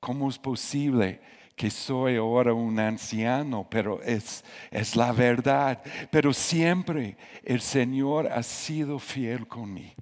¿cómo 0.00 0.28
es 0.28 0.38
posible 0.38 1.20
que 1.56 1.70
soy 1.70 2.16
ahora 2.16 2.52
un 2.52 2.78
anciano? 2.78 3.66
Pero 3.68 4.00
es, 4.02 4.44
es 4.70 4.94
la 4.94 5.10
verdad. 5.12 5.82
Pero 6.10 6.32
siempre 6.32 7.16
el 7.42 7.60
Señor 7.60 8.28
ha 8.28 8.42
sido 8.42 8.98
fiel 8.98 9.48
con 9.48 9.72
mí. 9.72 9.94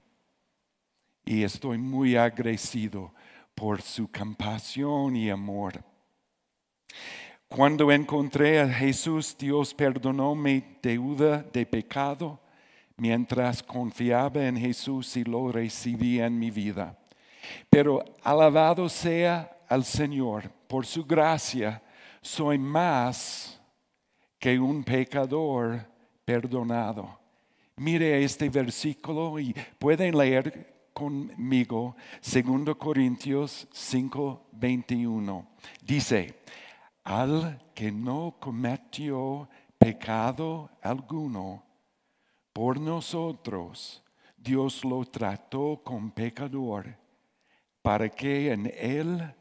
Y 1.24 1.42
estoy 1.44 1.78
muy 1.78 2.16
agradecido 2.16 3.14
por 3.54 3.80
su 3.80 4.10
compasión 4.10 5.16
y 5.16 5.30
amor. 5.30 5.82
Cuando 7.48 7.92
encontré 7.92 8.60
a 8.60 8.68
Jesús, 8.68 9.36
Dios 9.38 9.72
perdonó 9.72 10.34
mi 10.34 10.62
deuda 10.82 11.38
de 11.52 11.64
pecado 11.64 12.40
mientras 12.96 13.62
confiaba 13.62 14.44
en 14.44 14.56
Jesús 14.56 15.16
y 15.16 15.24
lo 15.24 15.52
recibía 15.52 16.26
en 16.26 16.38
mi 16.38 16.50
vida. 16.50 16.98
Pero 17.70 18.04
alabado 18.22 18.88
sea 18.88 19.53
al 19.68 19.84
Señor 19.84 20.50
por 20.66 20.86
su 20.86 21.04
gracia, 21.04 21.82
soy 22.20 22.58
más 22.58 23.60
que 24.38 24.58
un 24.58 24.84
pecador 24.84 25.86
perdonado. 26.24 27.18
Mire 27.76 28.22
este 28.22 28.48
versículo 28.48 29.38
y 29.38 29.54
pueden 29.78 30.16
leer 30.16 30.90
conmigo 30.92 31.96
2 32.22 32.76
Corintios 32.76 33.66
5, 33.72 34.48
21. 34.52 35.46
Dice, 35.82 36.42
al 37.02 37.72
que 37.74 37.90
no 37.90 38.36
cometió 38.38 39.48
pecado 39.76 40.70
alguno, 40.80 41.64
por 42.52 42.80
nosotros 42.80 44.02
Dios 44.36 44.84
lo 44.84 45.04
trató 45.04 45.80
con 45.82 46.10
pecador, 46.10 46.96
para 47.82 48.08
que 48.08 48.52
en 48.52 48.72
él 48.76 49.34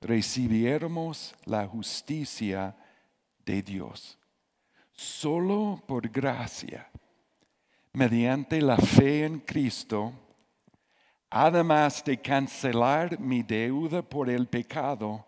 recibiéramos 0.00 1.34
la 1.44 1.66
justicia 1.66 2.76
de 3.44 3.62
Dios. 3.62 4.18
Solo 4.92 5.82
por 5.86 6.08
gracia, 6.08 6.90
mediante 7.92 8.60
la 8.60 8.76
fe 8.76 9.24
en 9.24 9.40
Cristo, 9.40 10.12
además 11.28 12.04
de 12.04 12.20
cancelar 12.20 13.18
mi 13.18 13.42
deuda 13.42 14.02
por 14.02 14.28
el 14.28 14.46
pecado, 14.46 15.26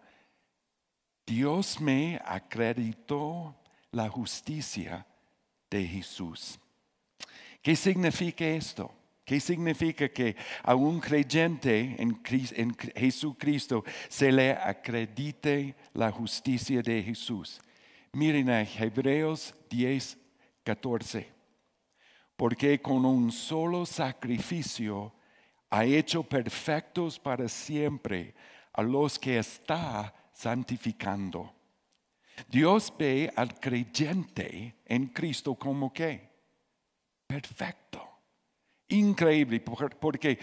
Dios 1.27 1.81
me 1.81 2.21
acreditó 2.25 3.55
la 3.91 4.09
justicia 4.09 5.07
de 5.71 5.87
Jesús. 5.87 6.59
¿Qué 7.63 7.77
significa 7.77 8.45
esto? 8.45 8.93
¿Qué 9.25 9.39
significa 9.39 10.09
que 10.09 10.35
a 10.63 10.75
un 10.75 10.99
creyente 10.99 11.97
en, 11.99 12.77
Jesucristo 12.97 13.85
se 14.09 14.33
le 14.33 14.53
acredite 14.53 15.77
la 15.95 16.11
justicia 16.11 16.83
de 16.83 17.03
Jesús? 17.03 17.61
Miren 18.13 18.51
a 18.51 18.63
Hebreos 18.63 19.55
10, 19.71 20.19
14. 20.65 21.33
porque 22.37 22.81
con 22.81 23.05
un 23.05 23.31
solo 23.31 23.87
sacrificio 23.87 25.13
ha 25.71 25.85
hecho 25.85 26.25
perfectos 26.25 27.19
para 27.19 27.49
siempre 27.49 28.35
a 28.73 28.83
los 28.83 29.19
que 29.19 29.39
está 29.39 30.13
santificando. 30.33 31.55
Dios 32.49 32.93
ve 32.99 33.33
al 33.37 33.61
creyente 33.61 34.77
en 34.87 35.07
Cristo 35.09 35.55
como 35.55 35.93
que 35.93 36.29
perfecto. 37.27 38.12
Increíble, 38.93 39.61
porque 39.61 40.39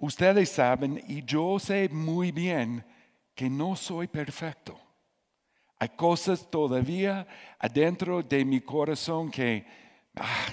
ustedes 0.00 0.48
saben 0.48 1.02
y 1.08 1.24
yo 1.24 1.58
sé 1.58 1.88
muy 1.88 2.30
bien 2.30 2.84
que 3.34 3.50
no 3.50 3.74
soy 3.74 4.06
perfecto. 4.06 4.78
Hay 5.76 5.88
cosas 5.88 6.48
todavía 6.48 7.26
adentro 7.58 8.22
de 8.22 8.44
mi 8.44 8.60
corazón 8.60 9.30
que, 9.30 9.66
ah, 10.14 10.46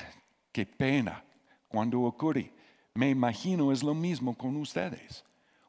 qué 0.52 0.66
pena 0.66 1.24
cuando 1.68 2.02
ocurre. 2.02 2.52
Me 2.96 3.10
imagino 3.10 3.72
es 3.72 3.84
lo 3.84 3.94
mismo 3.94 4.36
con 4.36 4.56
ustedes. 4.56 5.24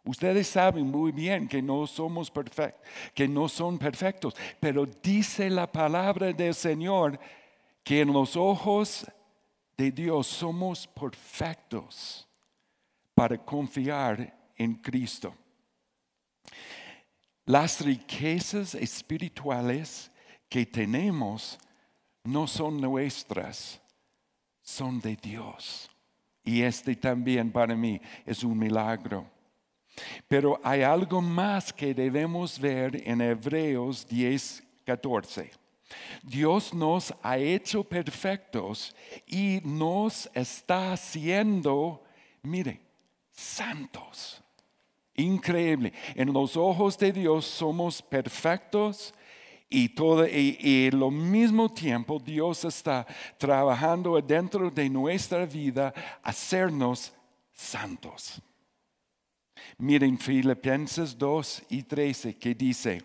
Ustedes 0.05 0.49
saben 0.49 0.91
muy 0.91 1.13
bien 1.13 1.47
que 1.47 1.61
no 1.61 1.87
somos 1.87 2.31
perfectos, 2.31 2.81
que 3.13 3.29
no 3.29 3.47
son 3.47 3.77
perfectos, 3.77 4.35
pero 4.59 4.87
dice 4.87 5.51
la 5.51 5.71
palabra 5.71 6.33
del 6.33 6.55
Señor 6.55 7.21
que 7.85 8.01
en 8.01 8.13
los 8.13 8.37
ojos 8.37 9.07
de 9.79 9.93
Dios 9.93 10.27
somos 10.27 10.89
perfectos 10.89 12.27
para 13.15 13.39
confiar 13.39 14.37
en 14.57 14.75
Cristo. 14.75 15.33
Las 17.45 17.81
riquezas 17.81 18.75
espirituales 18.75 20.11
que 20.49 20.67
tenemos 20.67 21.59
no 22.25 22.49
son 22.49 22.81
nuestras, 22.81 23.81
son 24.61 25.01
de 25.01 25.15
Dios. 25.15 25.89
Y 26.43 26.63
este 26.63 26.97
también 26.97 27.53
para 27.53 27.77
mí 27.77 28.01
es 28.27 28.43
un 28.43 28.59
milagro. 28.59 29.31
Pero 30.27 30.61
hay 30.65 30.83
algo 30.83 31.23
más 31.23 31.73
que 31.73 31.95
debemos 31.95 32.59
ver 32.59 33.09
en 33.09 33.21
Hebreos 33.21 34.07
10, 34.09 34.63
14. 34.85 35.68
Dios 36.23 36.75
nos 36.75 37.15
ha 37.23 37.39
hecho 37.39 37.85
perfectos 37.85 38.95
y 39.27 39.61
nos 39.65 40.29
está 40.35 40.93
haciendo, 40.93 42.03
mire, 42.43 42.81
santos. 43.33 44.43
Increíble. 45.15 45.93
En 46.15 46.33
los 46.33 46.57
ojos 46.57 46.97
de 46.97 47.13
Dios 47.13 47.45
somos 47.45 48.01
perfectos 48.01 49.13
y, 49.69 49.89
todo, 49.89 50.27
y, 50.27 50.91
lo 50.93 51.11
mismo 51.11 51.73
tiempo 51.73 52.19
Dios 52.19 52.65
está 52.65 53.07
trabajando 53.37 54.21
dentro 54.21 54.71
de 54.71 54.89
nuestra 54.89 55.45
vida 55.45 55.93
hacernos 56.23 57.13
santos. 57.53 58.41
Miren 59.77 60.19
Filipenses 60.19 61.19
2 61.19 61.63
y 61.71 61.83
13 61.83 62.37
que 62.37 62.55
dice, 62.55 63.03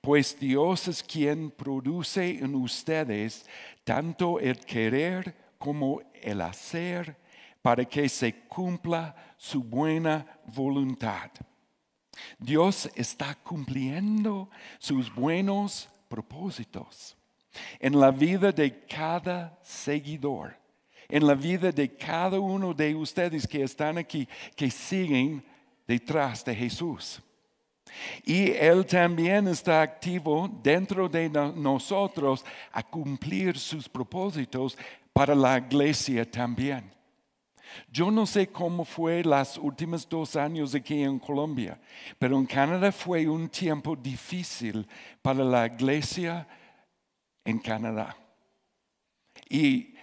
pues 0.00 0.38
Dios 0.38 0.88
es 0.88 1.02
quien 1.02 1.50
produce 1.50 2.30
en 2.38 2.54
ustedes 2.54 3.46
tanto 3.84 4.40
el 4.40 4.58
querer 4.60 5.52
como 5.58 6.00
el 6.14 6.40
hacer 6.40 7.16
para 7.60 7.84
que 7.84 8.08
se 8.08 8.46
cumpla 8.46 9.14
su 9.36 9.62
buena 9.62 10.40
voluntad. 10.46 11.30
Dios 12.38 12.90
está 12.94 13.34
cumpliendo 13.34 14.50
sus 14.78 15.14
buenos 15.14 15.88
propósitos 16.08 17.16
en 17.78 17.98
la 17.98 18.10
vida 18.10 18.52
de 18.52 18.84
cada 18.86 19.58
seguidor, 19.62 20.56
en 21.08 21.26
la 21.26 21.34
vida 21.34 21.72
de 21.72 21.94
cada 21.94 22.38
uno 22.38 22.72
de 22.72 22.94
ustedes 22.94 23.46
que 23.46 23.62
están 23.62 23.98
aquí, 23.98 24.28
que 24.56 24.70
siguen 24.70 25.44
detrás 25.86 26.44
de 26.44 26.54
Jesús. 26.54 27.20
Y 28.24 28.50
Él 28.52 28.86
también 28.86 29.48
está 29.48 29.82
activo 29.82 30.50
dentro 30.62 31.08
de 31.08 31.28
nosotros 31.28 32.44
a 32.72 32.82
cumplir 32.82 33.58
sus 33.58 33.88
propósitos 33.88 34.76
para 35.12 35.34
la 35.34 35.58
iglesia 35.58 36.28
también. 36.30 36.90
Yo 37.90 38.10
no 38.10 38.26
sé 38.26 38.48
cómo 38.48 38.84
fue 38.84 39.22
los 39.22 39.56
últimos 39.58 40.08
dos 40.08 40.36
años 40.36 40.74
aquí 40.74 41.02
en 41.02 41.18
Colombia, 41.18 41.80
pero 42.18 42.36
en 42.36 42.46
Canadá 42.46 42.90
fue 42.90 43.28
un 43.28 43.48
tiempo 43.48 43.94
difícil 43.94 44.86
para 45.22 45.44
la 45.44 45.66
iglesia 45.66 46.46
en 47.44 47.58
Canadá. 47.58 48.16
Y 49.48 49.94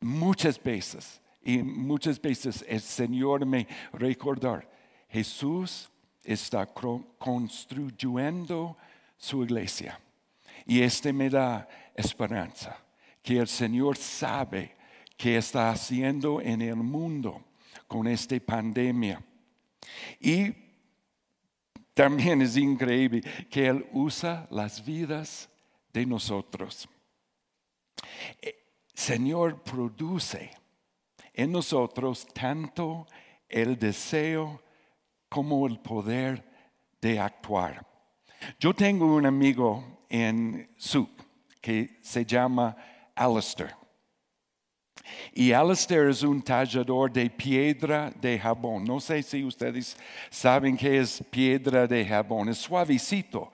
muchas 0.00 0.62
veces, 0.62 1.20
y 1.42 1.58
muchas 1.58 2.20
veces 2.20 2.64
el 2.68 2.80
Señor 2.80 3.44
me 3.46 3.66
recordó, 3.92 4.60
Jesús 5.08 5.90
está 6.28 6.66
construyendo 7.18 8.76
su 9.16 9.42
iglesia. 9.42 9.98
Y 10.66 10.82
este 10.82 11.10
me 11.12 11.30
da 11.30 11.66
esperanza, 11.94 12.76
que 13.22 13.38
el 13.38 13.48
Señor 13.48 13.96
sabe 13.96 14.76
que 15.16 15.38
está 15.38 15.70
haciendo 15.70 16.40
en 16.42 16.60
el 16.60 16.76
mundo 16.76 17.42
con 17.86 18.06
esta 18.06 18.38
pandemia. 18.40 19.22
Y 20.20 20.54
también 21.94 22.42
es 22.42 22.58
increíble 22.58 23.22
que 23.50 23.66
Él 23.66 23.86
usa 23.92 24.46
las 24.50 24.84
vidas 24.84 25.48
de 25.94 26.04
nosotros. 26.04 26.86
Eh, 28.42 28.54
Señor 28.92 29.62
produce 29.62 30.50
en 31.32 31.52
nosotros 31.52 32.26
tanto 32.34 33.06
el 33.48 33.78
deseo 33.78 34.60
como 35.28 35.66
el 35.66 35.78
poder 35.80 36.44
de 37.00 37.18
actuar. 37.18 37.86
Yo 38.58 38.72
tengo 38.74 39.14
un 39.14 39.26
amigo 39.26 40.04
en 40.08 40.70
Suk 40.76 41.10
que 41.60 41.98
se 42.02 42.24
llama 42.24 42.76
Alistair. 43.14 43.74
Y 45.32 45.52
Alistair 45.52 46.08
es 46.08 46.22
un 46.22 46.42
tallador 46.42 47.10
de 47.10 47.30
piedra 47.30 48.10
de 48.20 48.38
jabón. 48.38 48.84
No 48.84 49.00
sé 49.00 49.22
si 49.22 49.44
ustedes 49.44 49.96
saben 50.30 50.76
qué 50.76 50.98
es 50.98 51.22
piedra 51.30 51.86
de 51.86 52.04
jabón. 52.04 52.48
Es 52.48 52.58
suavecito. 52.58 53.50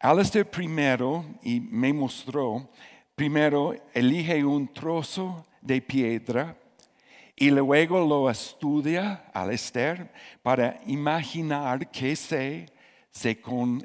Alistair 0.00 0.48
primero, 0.48 1.24
y 1.42 1.60
me 1.60 1.92
mostró, 1.92 2.70
primero 3.14 3.74
elige 3.92 4.44
un 4.44 4.72
trozo 4.72 5.44
de 5.60 5.82
piedra 5.82 6.56
y 7.40 7.50
luego 7.50 8.04
lo 8.04 8.28
estudia 8.28 9.24
Alistair 9.32 10.10
para 10.42 10.80
imaginar 10.86 11.88
qué 11.90 12.16
se, 12.16 12.66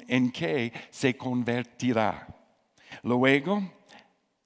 en 0.08 0.32
qué 0.32 0.72
se 0.90 1.16
convertirá. 1.16 2.26
Luego 3.02 3.62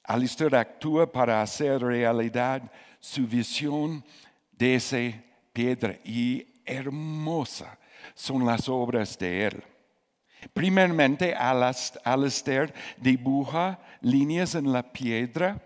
Alistair 0.04 0.54
actúa 0.56 1.10
para 1.10 1.40
hacer 1.40 1.82
realidad 1.82 2.70
su 3.00 3.26
visión 3.26 4.04
de 4.52 4.74
esa 4.74 4.98
piedra 5.54 5.98
y 6.04 6.46
hermosa 6.66 7.78
son 8.14 8.44
las 8.44 8.68
obras 8.68 9.18
de 9.18 9.46
él. 9.46 9.62
Primeramente, 10.52 11.34
Alistair 11.34 12.74
dibuja 12.98 13.78
líneas 14.02 14.54
en 14.54 14.70
la 14.70 14.82
piedra, 14.82 15.60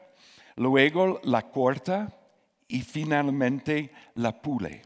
luego 0.57 1.21
la 1.25 1.43
corta 1.51 2.22
y 2.73 2.81
finalmente 2.81 3.93
la 4.15 4.33
pule. 4.33 4.81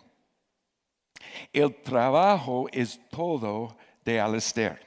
El 1.52 1.72
trabajo 1.82 2.66
es 2.72 3.00
todo 3.08 3.78
de 4.04 4.20
Alistair. 4.20 4.80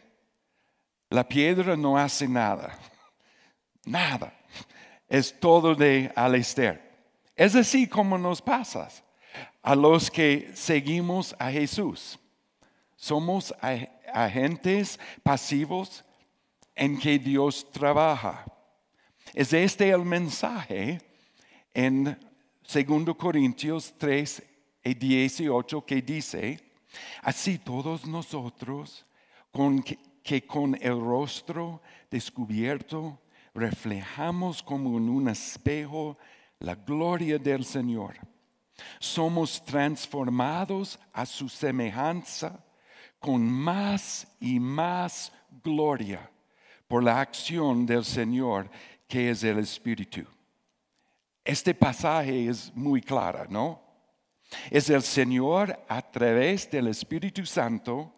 La 1.10 1.26
piedra 1.26 1.78
no 1.78 1.98
hace 1.98 2.28
nada, 2.28 2.78
nada 3.86 4.34
es 5.08 5.40
todo 5.40 5.74
de 5.76 6.12
Alistair. 6.14 6.82
Es 7.38 7.56
así 7.56 7.88
como 7.88 8.18
nos 8.18 8.42
pasa 8.42 8.90
a 9.62 9.76
los 9.76 10.12
que 10.12 10.52
seguimos 10.54 11.34
a 11.40 11.50
Jesús. 11.50 12.20
Somos 12.98 13.56
agentes 14.14 15.00
pasivos 15.24 16.04
en 16.76 17.00
que 17.00 17.18
Dios 17.18 17.66
trabaja. 17.72 18.44
Es 19.34 19.54
este 19.54 19.90
el 19.90 20.04
mensaje 20.04 21.00
en 21.74 22.29
2 22.72 23.16
Corintios 23.18 23.96
3 23.98 24.44
y 24.84 24.94
18 24.94 25.84
que 25.88 26.04
dice, 26.04 26.60
así 27.24 27.58
todos 27.58 28.06
nosotros 28.06 29.08
que 30.22 30.46
con 30.46 30.78
el 30.80 31.00
rostro 31.00 31.82
descubierto 32.12 33.20
reflejamos 33.56 34.62
como 34.62 35.00
en 35.00 35.10
un 35.10 35.30
espejo 35.30 36.16
la 36.60 36.76
gloria 36.76 37.40
del 37.40 37.66
Señor. 37.66 38.16
Somos 39.00 39.66
transformados 39.66 41.00
a 41.12 41.26
su 41.26 41.50
semejanza 41.50 42.64
con 43.18 43.50
más 43.50 44.28
y 44.40 44.60
más 44.60 45.34
gloria 45.64 46.30
por 46.88 47.04
la 47.04 47.20
acción 47.20 47.88
del 47.88 48.06
Señor 48.06 48.70
que 49.08 49.32
es 49.32 49.44
el 49.44 49.58
Espíritu. 49.58 50.24
Este 51.50 51.74
pasaje 51.74 52.48
es 52.48 52.72
muy 52.76 53.02
claro, 53.02 53.46
¿no? 53.50 53.82
Es 54.70 54.90
el 54.90 55.02
Señor 55.02 55.80
a 55.88 56.02
través 56.02 56.70
del 56.70 56.88
Espíritu 56.88 57.44
Santo 57.46 58.14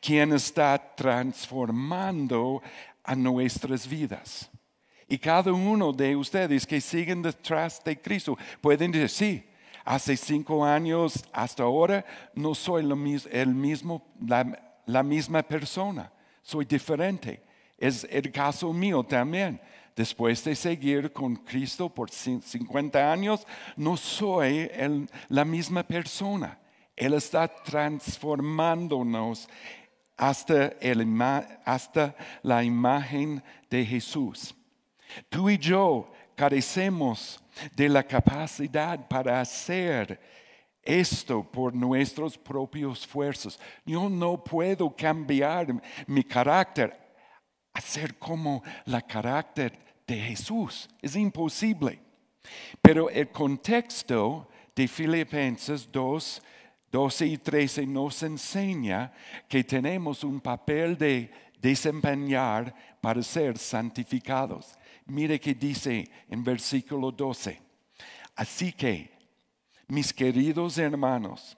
quien 0.00 0.32
está 0.32 0.78
transformando 0.96 2.62
a 3.04 3.14
nuestras 3.14 3.86
vidas. 3.86 4.50
Y 5.06 5.18
cada 5.18 5.52
uno 5.52 5.92
de 5.92 6.16
ustedes 6.16 6.66
que 6.66 6.80
siguen 6.80 7.20
detrás 7.20 7.82
de 7.84 8.00
Cristo 8.00 8.38
pueden 8.62 8.90
decir, 8.90 9.10
sí, 9.10 9.50
hace 9.84 10.16
cinco 10.16 10.64
años 10.64 11.22
hasta 11.30 11.64
ahora 11.64 12.04
no 12.34 12.54
soy 12.54 12.82
el 13.30 13.48
mismo, 13.54 14.14
la 14.86 15.02
misma 15.02 15.42
persona, 15.42 16.10
soy 16.42 16.64
diferente. 16.64 17.42
Es 17.76 18.06
el 18.10 18.30
caso 18.30 18.72
mío 18.72 19.02
también. 19.02 19.60
Después 19.94 20.42
de 20.44 20.54
seguir 20.54 21.12
con 21.12 21.36
Cristo 21.36 21.88
por 21.88 22.10
50 22.10 23.12
años, 23.12 23.46
no 23.76 23.96
soy 23.96 24.70
la 25.28 25.44
misma 25.44 25.82
persona. 25.82 26.58
Él 26.96 27.14
está 27.14 27.48
transformándonos 27.48 29.48
hasta, 30.16 30.72
hasta 31.64 32.14
la 32.42 32.62
imagen 32.62 33.42
de 33.68 33.84
Jesús. 33.84 34.54
Tú 35.28 35.50
y 35.50 35.58
yo 35.58 36.10
carecemos 36.34 37.42
de 37.74 37.88
la 37.88 38.02
capacidad 38.02 39.06
para 39.08 39.40
hacer 39.40 40.20
esto 40.82 41.44
por 41.44 41.74
nuestros 41.74 42.36
propios 42.36 43.00
esfuerzos. 43.00 43.58
Yo 43.84 44.08
no 44.08 44.42
puedo 44.42 44.94
cambiar 44.94 45.80
mi 46.06 46.24
carácter, 46.24 46.98
hacer 47.72 48.18
como 48.18 48.62
la 48.84 49.00
carácter 49.00 49.81
de 50.06 50.16
Jesús. 50.16 50.88
Es 51.00 51.16
imposible. 51.16 51.98
Pero 52.80 53.08
el 53.10 53.30
contexto 53.30 54.48
de 54.74 54.88
Filipenses 54.88 55.88
2, 55.90 56.42
12 56.90 57.26
y 57.26 57.38
13 57.38 57.86
nos 57.86 58.22
enseña 58.22 59.12
que 59.48 59.64
tenemos 59.64 60.24
un 60.24 60.40
papel 60.40 60.96
de 60.96 61.30
desempeñar 61.58 62.74
para 63.00 63.22
ser 63.22 63.56
santificados. 63.56 64.74
Mire 65.06 65.40
que 65.40 65.54
dice 65.54 66.10
en 66.28 66.42
versículo 66.42 67.10
12. 67.10 67.60
Así 68.34 68.72
que, 68.72 69.10
mis 69.88 70.12
queridos 70.12 70.78
hermanos, 70.78 71.56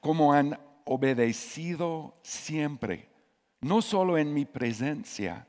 como 0.00 0.32
han 0.32 0.58
obedecido 0.84 2.18
siempre, 2.22 3.08
no 3.60 3.80
solo 3.80 4.18
en 4.18 4.32
mi 4.32 4.44
presencia, 4.44 5.46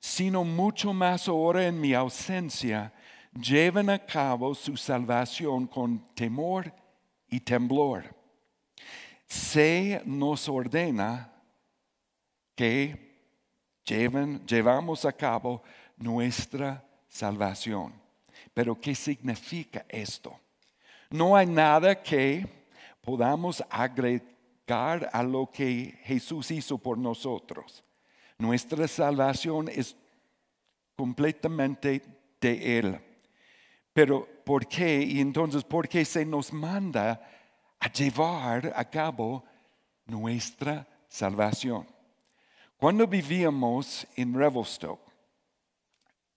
sino 0.00 0.44
mucho 0.44 0.92
más 0.92 1.28
ahora 1.28 1.66
en 1.66 1.80
mi 1.80 1.94
ausencia, 1.94 2.92
lleven 3.32 3.90
a 3.90 3.98
cabo 3.98 4.54
su 4.54 4.76
salvación 4.76 5.66
con 5.66 6.14
temor 6.14 6.72
y 7.28 7.40
temblor. 7.40 8.14
Se 9.26 10.02
nos 10.04 10.48
ordena 10.48 11.32
que 12.54 13.08
lleven, 13.84 14.44
llevamos 14.46 15.04
a 15.04 15.12
cabo 15.12 15.62
nuestra 15.96 16.84
salvación. 17.08 17.92
Pero 18.54 18.80
¿qué 18.80 18.94
significa 18.94 19.84
esto? 19.88 20.38
No 21.10 21.36
hay 21.36 21.46
nada 21.46 22.02
que 22.02 22.46
podamos 23.00 23.62
agregar 23.70 25.08
a 25.12 25.22
lo 25.22 25.50
que 25.50 25.98
Jesús 26.04 26.50
hizo 26.50 26.78
por 26.78 26.98
nosotros. 26.98 27.82
Nuestra 28.38 28.86
salvación 28.86 29.68
es 29.68 29.96
completamente 30.94 32.02
de 32.40 32.78
Él. 32.78 33.00
Pero 33.92 34.28
¿por 34.44 34.66
qué? 34.68 35.02
Y 35.02 35.20
entonces, 35.20 35.64
¿por 35.64 35.88
qué 35.88 36.04
se 36.04 36.24
nos 36.24 36.52
manda 36.52 37.20
a 37.80 37.92
llevar 37.92 38.72
a 38.76 38.84
cabo 38.84 39.42
nuestra 40.06 40.86
salvación? 41.08 41.84
Cuando 42.76 43.08
vivíamos 43.08 44.06
en 44.14 44.32
Revelstoke, 44.32 45.02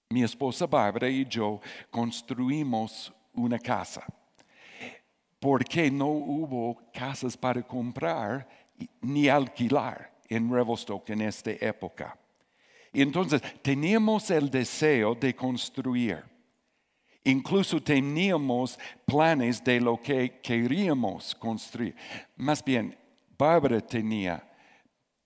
mi 0.10 0.24
esposa 0.24 0.66
Bárbara 0.66 1.08
y 1.08 1.24
yo 1.26 1.62
construimos 1.92 3.14
una 3.34 3.60
casa. 3.60 4.04
Porque 5.40 5.90
no 5.92 6.08
hubo 6.08 6.82
casas 6.92 7.38
para 7.38 7.62
comprar 7.62 8.48
ni 9.02 9.28
alquilar 9.28 10.11
en 10.36 10.52
Revelstoke 10.52 11.10
en 11.12 11.22
esta 11.22 11.52
época. 11.52 12.18
Y 12.94 13.02
entonces 13.02 13.42
teníamos 13.62 14.30
el 14.32 14.50
deseo 14.50 15.16
de 15.16 15.36
construir. 15.36 16.24
Incluso 17.24 17.82
teníamos 17.82 18.80
planes 19.06 19.64
de 19.64 19.80
lo 19.80 20.02
que 20.02 20.40
queríamos 20.42 21.36
construir. 21.36 21.96
Más 22.36 22.64
bien, 22.64 22.98
Bárbara 23.38 23.80
tenía 23.80 24.44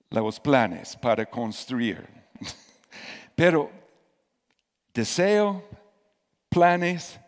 los 0.10 0.40
planes 0.40 0.96
para 0.96 1.26
construir. 1.26 2.06
Pero 3.36 3.72
deseo, 4.94 5.64
planes, 6.50 7.20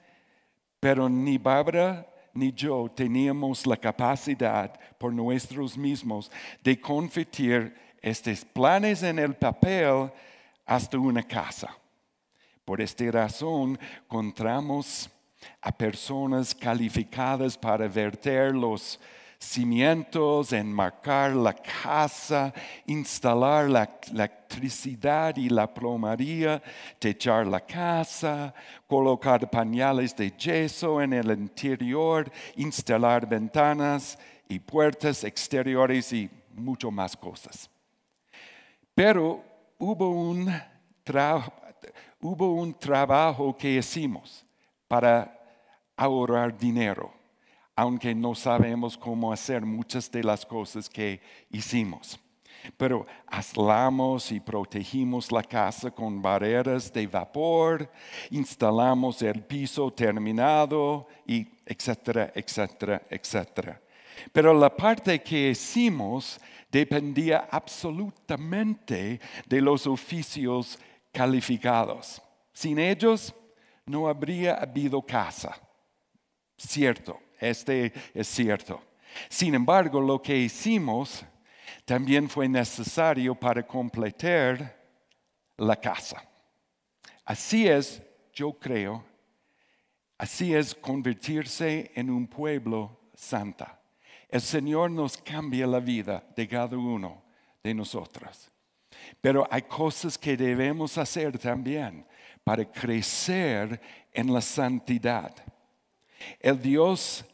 pero 0.79 1.09
ni 1.09 1.37
Bárbara 1.37 2.07
ni 2.37 2.51
yo 2.53 2.89
teníamos 2.93 3.65
la 3.65 3.75
capacidad 3.77 4.79
por 4.97 5.11
nosotros 5.11 5.77
mismos 5.77 6.31
de 6.63 6.79
convertir 6.79 7.73
estos 8.01 8.45
planes 8.45 9.03
en 9.03 9.19
el 9.19 9.33
papel 9.33 10.11
hasta 10.65 10.97
una 10.97 11.23
casa. 11.23 11.75
Por 12.63 12.81
esta 12.81 13.09
razón, 13.11 13.79
encontramos 14.03 15.09
a 15.61 15.71
personas 15.71 16.53
calificadas 16.53 17.57
para 17.57 17.87
verter 17.87 18.53
los 18.53 18.99
cimientos, 19.39 20.51
enmarcar 20.53 21.35
la 21.35 21.53
casa, 21.53 22.53
instalar 22.85 23.69
la 23.69 23.89
electricidad 24.11 25.35
y 25.37 25.49
la 25.49 25.71
plomería, 25.71 26.61
techar 26.99 27.45
la 27.45 27.61
casa, 27.61 28.53
colocar 28.87 29.49
pañales 29.49 30.15
de 30.15 30.31
yeso 30.31 31.01
en 31.01 31.13
el 31.13 31.31
interior, 31.31 32.31
instalar 32.55 33.27
ventanas 33.27 34.17
y 34.49 34.59
puertas 34.59 35.23
exteriores 35.23 36.11
y 36.13 36.29
mucho 36.53 36.89
más 36.89 37.15
cosas. 37.15 37.69
Pero 38.95 39.43
hubo 39.77 40.09
un, 40.09 40.51
hubo 42.21 42.53
un 42.53 42.73
trabajo 42.73 43.55
que 43.55 43.75
hicimos 43.75 44.45
para 44.87 45.33
ahorrar 45.95 46.57
dinero 46.57 47.16
aunque 47.77 48.15
no 48.15 48.33
sabemos 48.33 48.97
cómo 48.97 49.31
hacer 49.31 49.63
muchas 49.63 50.11
de 50.11 50.23
las 50.23 50.43
cosas 50.43 50.89
que 50.89 51.21
hicimos. 51.51 52.19
Pero 52.75 53.05
aislamos 53.27 54.31
y 54.31 54.39
protegimos 54.39 55.31
la 55.31 55.43
casa 55.43 55.91
con 55.91 56.19
barreras 56.19 56.91
de 56.91 57.05
vapor, 57.05 57.89
instalamos 58.31 59.21
el 59.21 59.43
piso 59.43 59.93
terminado 59.93 61.07
y 61.27 61.47
etcétera, 61.67 62.31
etcétera, 62.33 63.03
etcétera. 63.11 63.79
Pero 64.33 64.55
la 64.55 64.75
parte 64.75 65.21
que 65.21 65.51
hicimos 65.51 66.41
dependía 66.71 67.47
absolutamente 67.51 69.21
de 69.45 69.61
los 69.61 69.85
oficios 69.85 70.79
calificados. 71.11 72.19
Sin 72.53 72.79
ellos 72.79 73.35
no 73.85 74.07
habría 74.07 74.55
habido 74.55 74.99
casa. 74.99 75.55
Cierto. 76.57 77.26
Este 77.39 77.93
es 78.13 78.27
cierto. 78.27 78.81
Sin 79.29 79.55
embargo, 79.55 80.01
lo 80.01 80.21
que 80.21 80.37
hicimos 80.37 81.25
también 81.85 82.29
fue 82.29 82.47
necesario 82.47 83.35
para 83.35 83.65
completar 83.65 84.77
la 85.57 85.75
casa. 85.75 86.23
Así 87.25 87.67
es, 87.67 88.01
yo 88.33 88.53
creo, 88.53 89.03
así 90.17 90.53
es 90.53 90.73
convertirse 90.75 91.91
en 91.95 92.09
un 92.09 92.27
pueblo 92.27 92.99
santa. 93.13 93.81
El 94.29 94.41
Señor 94.41 94.91
nos 94.91 95.17
cambia 95.17 95.65
la 95.65 95.79
vida 95.79 96.23
de 96.35 96.47
cada 96.47 96.77
uno 96.77 97.23
de 97.63 97.73
nosotros. 97.73 98.49
Pero 99.21 99.47
hay 99.49 99.63
cosas 99.63 100.17
que 100.17 100.35
debemos 100.35 100.97
hacer 100.97 101.37
también 101.37 102.05
para 102.43 102.65
crecer 102.65 103.81
en 104.13 104.33
la 104.33 104.41
santidad. 104.41 105.33
El 106.39 106.61
Dios 106.61 107.25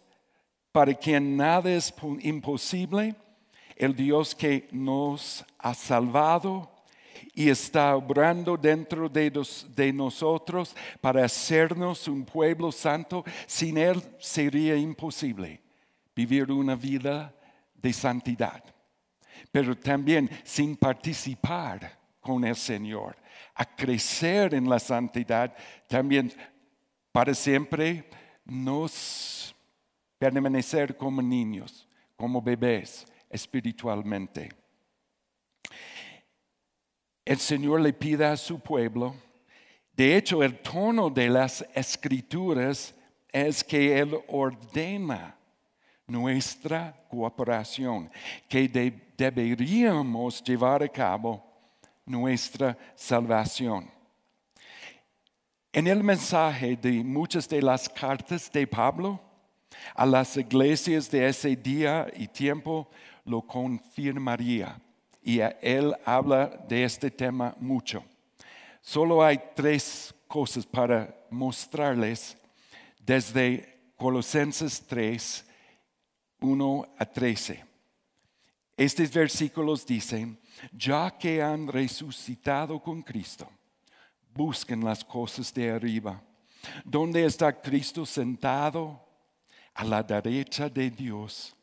para 0.72 0.94
quien 0.94 1.38
nada 1.38 1.72
es 1.72 1.94
imposible, 2.22 3.16
el 3.76 3.96
Dios 3.96 4.34
que 4.34 4.68
nos 4.72 5.46
ha 5.60 5.74
salvado 5.74 6.72
y 7.36 7.50
está 7.50 7.96
obrando 7.96 8.58
dentro 8.58 9.08
de, 9.08 9.32
de, 9.76 9.94
nosotros 9.94 10.76
para 11.00 11.26
hacernos 11.26 12.08
un 12.08 12.26
pueblo 12.26 12.72
santo, 12.72 13.24
sin 13.46 13.78
Él 13.78 14.02
sería 14.20 14.76
imposible 14.76 15.62
vivir 16.16 16.52
una 16.52 16.76
vida 16.76 17.34
de 17.76 17.94
santidad. 17.94 18.64
Pero 19.52 19.78
también 19.78 20.30
sin 20.44 20.76
participar 20.76 22.00
con 22.20 22.44
el 22.46 22.56
Señor, 22.56 23.16
a 23.54 23.66
crecer 23.66 24.54
en 24.54 24.70
la 24.70 24.80
santidad, 24.80 25.56
también 25.88 26.34
para 27.12 27.34
siempre 27.34 28.10
nos 28.46 29.56
permanecer 30.18 30.96
como 30.96 31.22
niños, 31.22 31.88
como 32.16 32.42
bebés 32.42 33.06
espiritualmente. 33.30 34.52
El 37.26 37.38
Señor 37.38 37.82
le 37.82 37.94
pide 37.94 38.26
a 38.26 38.38
su 38.38 38.60
pueblo, 38.60 39.16
de 39.96 40.18
hecho 40.18 40.44
el 40.44 40.60
tono 40.60 41.10
de 41.10 41.30
las 41.30 41.66
escrituras 41.74 42.94
es 43.32 43.64
que 43.64 43.98
Él 43.98 44.18
ordena 44.28 45.38
nuestra 46.06 46.94
cooperación, 47.10 48.12
que 48.48 48.68
deberíamos 49.18 50.44
llevar 50.44 50.84
a 50.84 50.90
cabo 50.90 51.44
nuestra 52.06 52.78
salvación. 52.96 53.90
En 55.76 55.88
el 55.88 56.04
mensaje 56.04 56.76
de 56.76 57.04
muchas 57.04 57.50
de 57.50 57.60
las 57.60 57.90
cartas 57.90 58.52
de 58.52 58.68
Pablo 58.68 59.20
a 59.96 60.06
las 60.06 60.38
iglesias 60.38 61.10
de 61.10 61.28
ese 61.28 61.56
día 61.56 62.08
y 62.16 62.28
tiempo 62.28 62.92
lo 63.26 63.42
confirmaría. 63.42 64.80
Y 65.24 65.40
él 65.40 65.96
habla 66.06 66.46
de 66.70 66.84
este 66.84 67.10
tema 67.10 67.56
mucho. 67.60 68.06
Solo 68.84 69.24
hay 69.24 69.42
tres 69.56 70.14
cosas 70.28 70.64
para 70.64 71.12
mostrarles 71.32 72.38
desde 73.00 73.94
Colosenses 73.96 74.86
3, 74.86 75.44
1 76.40 76.88
a 77.00 77.04
13. 77.04 77.66
Estos 78.78 79.12
versículos 79.12 79.88
dicen, 79.88 80.40
ya 80.72 81.10
que 81.18 81.42
han 81.42 81.68
resucitado 81.68 82.80
con 82.80 83.02
Cristo, 83.02 83.50
busquen 84.34 84.84
las 84.84 85.04
cosas 85.04 85.54
de 85.54 85.72
arriba, 85.72 86.22
donde 86.84 87.26
está 87.26 87.62
Cristo 87.62 88.06
sentado 88.06 89.04
a 89.74 89.84
la 89.84 90.04
derecha 90.04 90.70
de 90.70 90.90
Dios. 90.90 91.56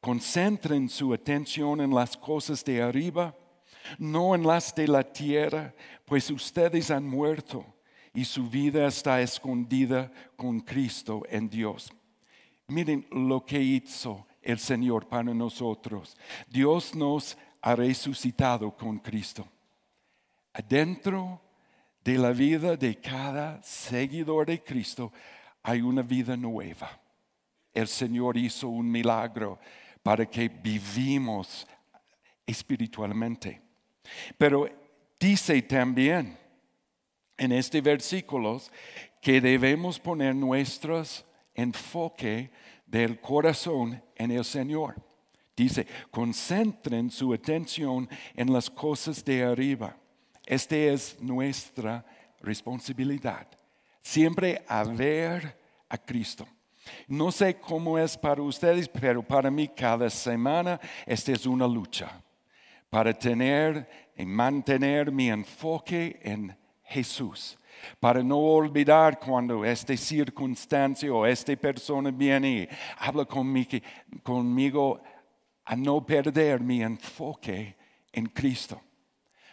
Concentren 0.00 0.88
su 0.88 1.12
atención 1.14 1.80
en 1.80 1.94
las 1.94 2.16
cosas 2.16 2.64
de 2.64 2.82
arriba, 2.82 3.34
no 3.98 4.34
en 4.34 4.46
las 4.46 4.74
de 4.74 4.88
la 4.88 5.04
tierra, 5.04 5.74
pues 6.04 6.30
ustedes 6.30 6.90
han 6.90 7.06
muerto 7.06 7.64
y 8.14 8.24
su 8.24 8.48
vida 8.48 8.86
está 8.86 9.20
escondida 9.20 10.10
con 10.36 10.60
Cristo 10.60 11.22
en 11.28 11.48
Dios. 11.48 11.92
Miren 12.68 13.06
lo 13.10 13.44
que 13.44 13.60
hizo 13.60 14.26
el 14.40 14.58
Señor 14.58 15.08
para 15.08 15.32
nosotros. 15.34 16.16
Dios 16.48 16.94
nos 16.94 17.36
ha 17.60 17.76
resucitado 17.76 18.76
con 18.76 18.98
Cristo. 18.98 19.46
Adentro 20.52 21.40
de 22.04 22.18
la 22.18 22.32
vida 22.32 22.76
de 22.76 22.96
cada 22.96 23.62
seguidor 23.62 24.46
de 24.46 24.62
Cristo 24.62 25.12
hay 25.62 25.80
una 25.80 26.02
vida 26.02 26.36
nueva. 26.36 27.00
El 27.72 27.88
Señor 27.88 28.36
hizo 28.36 28.68
un 28.68 28.90
milagro 28.90 29.58
para 30.02 30.26
que 30.26 30.48
vivimos 30.48 31.66
espiritualmente. 32.46 33.62
Pero 34.36 34.68
dice 35.18 35.62
también 35.62 36.36
en 37.36 37.52
este 37.52 37.80
versículo 37.80 38.60
que 39.20 39.40
debemos 39.40 39.98
poner 39.98 40.34
nuestro 40.34 41.02
enfoque 41.54 42.50
del 42.84 43.20
corazón 43.20 44.02
en 44.16 44.32
el 44.32 44.44
Señor. 44.44 44.96
Dice, 45.56 45.86
concentren 46.10 47.10
su 47.10 47.32
atención 47.32 48.08
en 48.34 48.52
las 48.52 48.68
cosas 48.68 49.24
de 49.24 49.44
arriba. 49.44 49.96
Esta 50.46 50.76
es 50.76 51.20
nuestra 51.20 52.04
responsabilidad. 52.40 53.46
Siempre 54.02 54.64
a 54.66 54.84
ver 54.84 55.56
a 55.88 55.98
Cristo. 55.98 56.46
No 57.06 57.30
sé 57.30 57.58
cómo 57.60 57.98
es 57.98 58.16
para 58.16 58.42
ustedes, 58.42 58.88
pero 58.88 59.22
para 59.22 59.50
mí 59.50 59.68
cada 59.68 60.10
semana 60.10 60.80
esta 61.06 61.32
es 61.32 61.46
una 61.46 61.66
lucha 61.66 62.20
para 62.90 63.12
tener 63.12 64.12
y 64.16 64.26
mantener 64.26 65.10
mi 65.12 65.30
enfoque 65.30 66.18
en 66.22 66.56
Jesús. 66.82 67.58
Para 67.98 68.22
no 68.22 68.38
olvidar 68.38 69.18
cuando 69.18 69.64
esta 69.64 69.96
circunstancia 69.96 71.12
o 71.12 71.24
esta 71.24 71.56
persona 71.56 72.10
viene 72.10 72.50
y 72.50 72.68
habla 72.98 73.24
conmigo, 73.24 73.78
conmigo 74.22 75.00
a 75.64 75.76
no 75.76 76.04
perder 76.04 76.60
mi 76.60 76.82
enfoque 76.82 77.76
en 78.12 78.26
Cristo. 78.26 78.80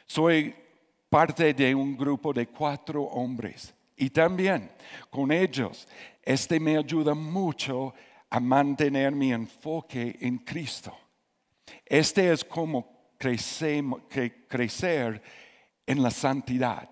Soy 0.06 0.54
parte 1.10 1.54
de 1.54 1.74
un 1.74 1.98
grupo 1.98 2.32
de 2.32 2.48
cuatro 2.48 3.04
hombres 3.04 3.74
y 3.98 4.12
también 4.12 4.72
con 5.10 5.32
ellos, 5.32 5.88
este 6.24 6.60
me 6.60 6.78
ayuda 6.78 7.14
mucho 7.14 7.94
a 8.30 8.40
mantener 8.40 9.14
mi 9.14 9.34
enfoque 9.34 10.18
en 10.22 10.38
Cristo. 10.38 10.96
Este 11.86 12.32
es 12.32 12.46
como 12.46 13.12
crecer 13.18 15.22
en 15.86 16.02
la 16.02 16.12
santidad, 16.12 16.90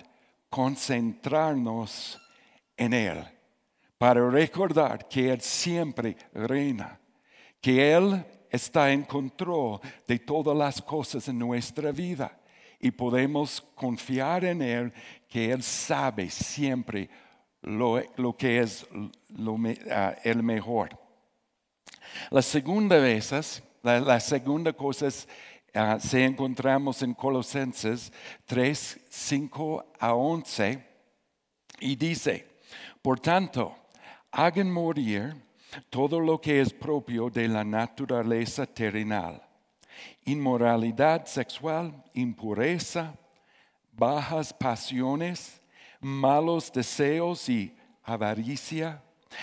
concentrarnos 0.49 2.19
en 2.75 2.93
Él, 2.93 3.23
para 3.97 4.29
recordar 4.29 5.07
que 5.07 5.31
Él 5.31 5.39
siempre 5.39 6.17
reina, 6.33 6.99
que 7.61 7.93
Él 7.93 8.25
está 8.49 8.91
en 8.91 9.03
control 9.03 9.79
de 10.05 10.19
todas 10.19 10.57
las 10.57 10.81
cosas 10.81 11.25
en 11.29 11.39
nuestra 11.39 11.93
vida 11.93 12.37
y 12.79 12.91
podemos 12.91 13.61
confiar 13.75 14.45
en 14.45 14.61
Él 14.61 14.93
que 15.27 15.51
Él 15.51 15.63
sabe 15.63 16.29
siempre 16.29 17.09
lo, 17.61 18.35
que 18.37 18.59
es 18.59 18.85
ah, 19.91 20.15
el 20.23 20.43
mejor. 20.43 20.97
La 22.29 22.41
segunda 22.41 22.97
vez, 22.97 23.61
la, 23.81 24.19
segunda 24.19 24.73
cosa 24.73 25.07
uh, 25.07 25.99
se 25.99 26.23
encontramos 26.23 27.01
en 27.01 27.13
Colosenses 27.13 28.11
3, 28.45 28.99
5 29.09 29.93
a 29.99 30.13
11 30.13 30.83
y 31.79 31.95
dice, 31.95 32.47
por 33.01 33.19
tanto, 33.19 33.75
hagan 34.31 34.71
morir 34.71 35.35
todo 35.89 36.19
lo 36.19 36.39
que 36.39 36.61
es 36.61 36.71
propio 36.73 37.29
de 37.29 37.47
la 37.47 37.63
naturaleza 37.63 38.65
terrenal 38.65 39.46
inmoralidad 40.25 41.25
sexual, 41.25 42.03
impureza, 42.13 43.13
bajas 43.91 44.53
pasiones, 44.53 45.61
malos 45.99 46.71
deseos 46.71 47.49
y 47.49 47.75
avaricia, 48.03 49.01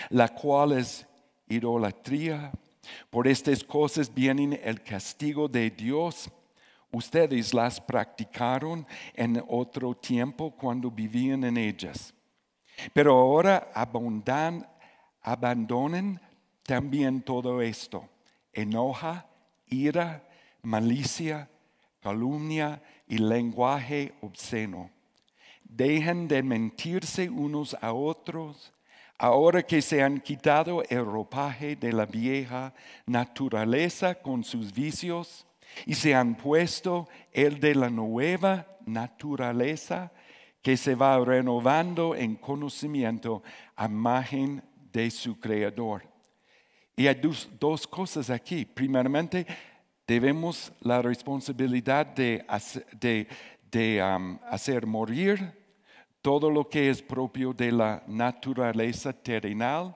la 0.09 0.29
cual 0.29 0.73
es 0.73 1.05
idolatría. 1.47 2.51
Por 3.09 3.27
estas 3.27 3.63
cosas 3.63 4.13
viene 4.13 4.59
el 4.63 4.81
castigo 4.81 5.47
de 5.47 5.69
Dios. 5.69 6.29
Ustedes 6.91 7.53
las 7.53 7.81
practicaron 7.81 8.85
en 9.13 9.43
otro 9.47 9.93
tiempo 9.95 10.51
cuando 10.51 10.89
vivían 10.89 11.43
en 11.43 11.57
ellas. 11.57 12.13
Pero 12.93 13.17
ahora 13.17 13.71
abundan, 13.73 14.67
abandonen 15.21 16.19
también 16.63 17.21
todo 17.21 17.61
esto. 17.61 18.07
Enoja, 18.53 19.25
ira, 19.67 20.24
malicia, 20.65 21.49
calumnia 22.01 22.81
y 23.07 23.17
lenguaje 23.17 24.13
obsceno. 24.21 24.89
Dejen 25.63 26.27
de 26.27 26.43
mentirse 26.43 27.29
unos 27.29 27.75
a 27.81 27.93
otros, 27.93 28.73
ahora 29.17 29.63
que 29.63 29.81
se 29.81 30.03
han 30.03 30.19
quitado 30.19 30.83
el 30.89 31.05
ropaje 31.05 31.75
de 31.75 31.93
la 31.93 32.05
vieja 32.05 32.73
naturaleza 33.05 34.15
con 34.15 34.43
sus 34.43 34.73
vicios 34.73 35.47
y 35.85 35.95
se 35.95 36.13
han 36.13 36.35
puesto 36.35 37.07
el 37.31 37.59
de 37.59 37.75
la 37.75 37.89
nueva 37.89 38.67
naturaleza 38.85 40.11
que 40.61 40.77
se 40.77 40.95
va 40.95 41.19
renovando 41.23 42.15
en 42.15 42.35
conocimiento 42.35 43.43
a 43.75 43.85
imagen 43.85 44.63
de 44.91 45.11
su 45.11 45.39
creador. 45.39 46.03
Y 46.95 47.07
hay 47.07 47.15
dos, 47.15 47.49
dos 47.59 47.85
cosas 47.85 48.29
aquí. 48.29 48.65
Primeramente, 48.65 49.45
Debemos 50.07 50.71
la 50.81 51.01
responsabilidad 51.01 52.05
de, 52.05 52.45
hacer, 54.47 54.85
morir 54.85 55.51
todo 56.21 56.51
lo 56.51 56.69
que 56.69 56.89
es 56.89 57.01
propio 57.01 57.53
de 57.53 57.71
la 57.71 58.03
naturaleza 58.05 59.11
terrenal. 59.13 59.95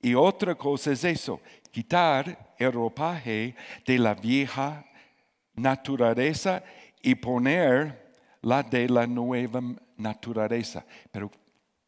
Y 0.00 0.14
otra 0.14 0.54
cosa 0.54 0.92
es 0.92 1.04
eso, 1.04 1.40
quitar 1.70 2.54
el 2.58 2.72
ropaje 2.72 3.54
de 3.86 3.98
la 3.98 4.14
vieja 4.14 4.84
naturaleza 5.54 6.62
y 7.02 7.14
poner 7.14 8.14
la 8.40 8.62
de 8.62 8.88
la 8.88 9.06
nueva 9.06 9.60
naturaleza. 9.96 10.84
Pero, 11.10 11.30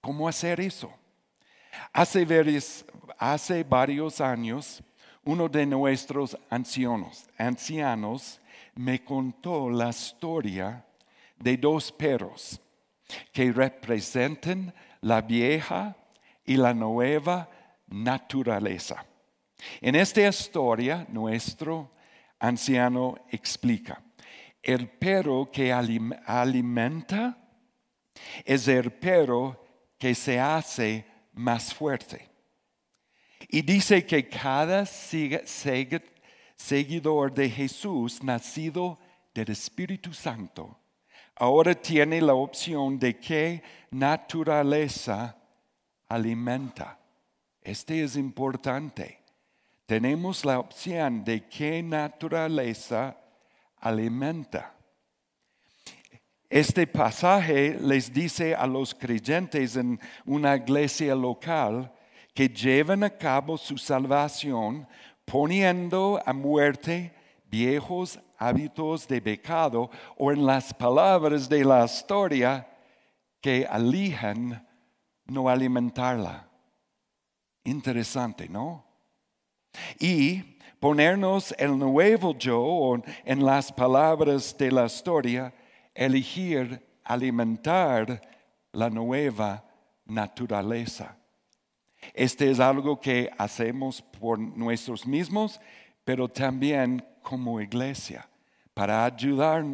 ¿cómo 0.03 0.29
hacer 0.29 0.61
eso? 0.61 0.93
Hace 1.93 3.65
varios 3.65 4.21
años, 4.21 4.83
uno 5.25 5.49
de 5.49 5.67
nuestros 5.67 6.37
ancianos, 6.51 7.27
ancianos 7.39 8.41
me 8.75 9.03
contó 9.03 9.71
la 9.71 9.91
historia 9.91 10.85
de 11.39 11.57
dos 11.57 11.91
perros 11.93 12.61
que 13.33 13.53
representan 13.53 14.75
la 15.01 15.21
vieja 15.21 15.97
y 16.45 16.57
la 16.57 16.75
nueva 16.75 17.49
naturaleza. 17.87 19.05
En 19.81 19.95
esta 19.95 20.27
historia, 20.27 21.07
nuestro 21.09 21.93
anciano 22.39 23.15
explica, 23.31 24.03
el 24.63 24.89
perro 24.89 25.51
que 25.51 25.73
alimenta 25.73 27.39
es 28.45 28.69
el 28.69 28.93
perro 28.93 29.65
que 29.99 30.15
se 30.15 30.41
hace 30.41 31.07
más 31.35 31.73
fuerte. 31.73 32.34
Y 33.49 33.63
dice 33.63 34.05
que 34.05 34.29
cada 34.29 34.85
seguidor 36.57 37.33
de 37.33 37.51
Jesús, 37.51 38.23
nacido 38.23 38.99
del 39.35 39.51
Espíritu 39.51 40.13
Santo, 40.13 40.79
ahora 41.37 41.75
tiene 41.75 42.21
la 42.21 42.35
opción 42.35 42.99
de 42.99 43.19
qué 43.19 43.63
naturaleza 43.91 45.37
alimenta. 46.09 46.99
Este 47.63 48.03
es 48.03 48.17
importante. 48.17 49.21
Tenemos 49.87 50.45
la 50.45 50.59
opción 50.59 51.25
de 51.25 51.47
qué 51.49 51.83
naturaleza 51.83 53.17
alimenta. 53.79 54.75
Este 56.49 56.87
pasaje 56.87 57.77
les 57.81 58.13
dice 58.13 58.55
a 58.55 58.67
los 58.67 58.95
creyentes 58.95 59.77
en 59.77 59.99
una 60.25 60.57
iglesia 60.57 61.15
local 61.15 61.93
que 62.35 62.49
lleven 62.49 63.05
a 63.05 63.11
cabo 63.11 63.57
su 63.57 63.79
salvación 63.79 64.87
poniendo 65.25 66.21
a 66.27 66.33
muerte 66.33 67.15
viejos 67.47 68.19
hábitos 68.37 69.07
de 69.07 69.23
pecado 69.23 69.91
o 70.17 70.33
en 70.33 70.45
las 70.45 70.75
palabras 70.75 71.49
de 71.49 71.65
la 71.65 71.85
historia 71.85 72.69
que 73.41 73.63
elijan 73.63 74.67
no 75.27 75.49
alimentarla. 75.49 76.49
Interesante, 77.63 78.49
¿no? 78.49 78.85
Y 79.99 80.59
ponernos 80.81 81.55
el 81.59 81.79
nuevo 81.79 82.37
yo, 82.37 82.97
en 83.25 83.45
las 83.45 83.73
palabras 83.73 84.57
de 84.59 84.71
la 84.71 84.87
historia, 84.87 85.55
elegir 85.95 86.85
alimentar 87.05 88.21
la 88.73 88.91
nueva 88.91 89.65
naturaleza. 90.05 91.17
Este 92.13 92.51
es 92.51 92.61
algo 92.61 93.01
que 93.01 93.31
hacemos 93.39 94.03
por 94.03 94.39
nosotros 94.39 95.07
mismos, 95.07 95.61
pero 96.05 96.29
también 96.29 97.05
como 97.23 97.61
iglesia, 97.61 98.29
para 98.75 99.05
ayudar 99.05 99.65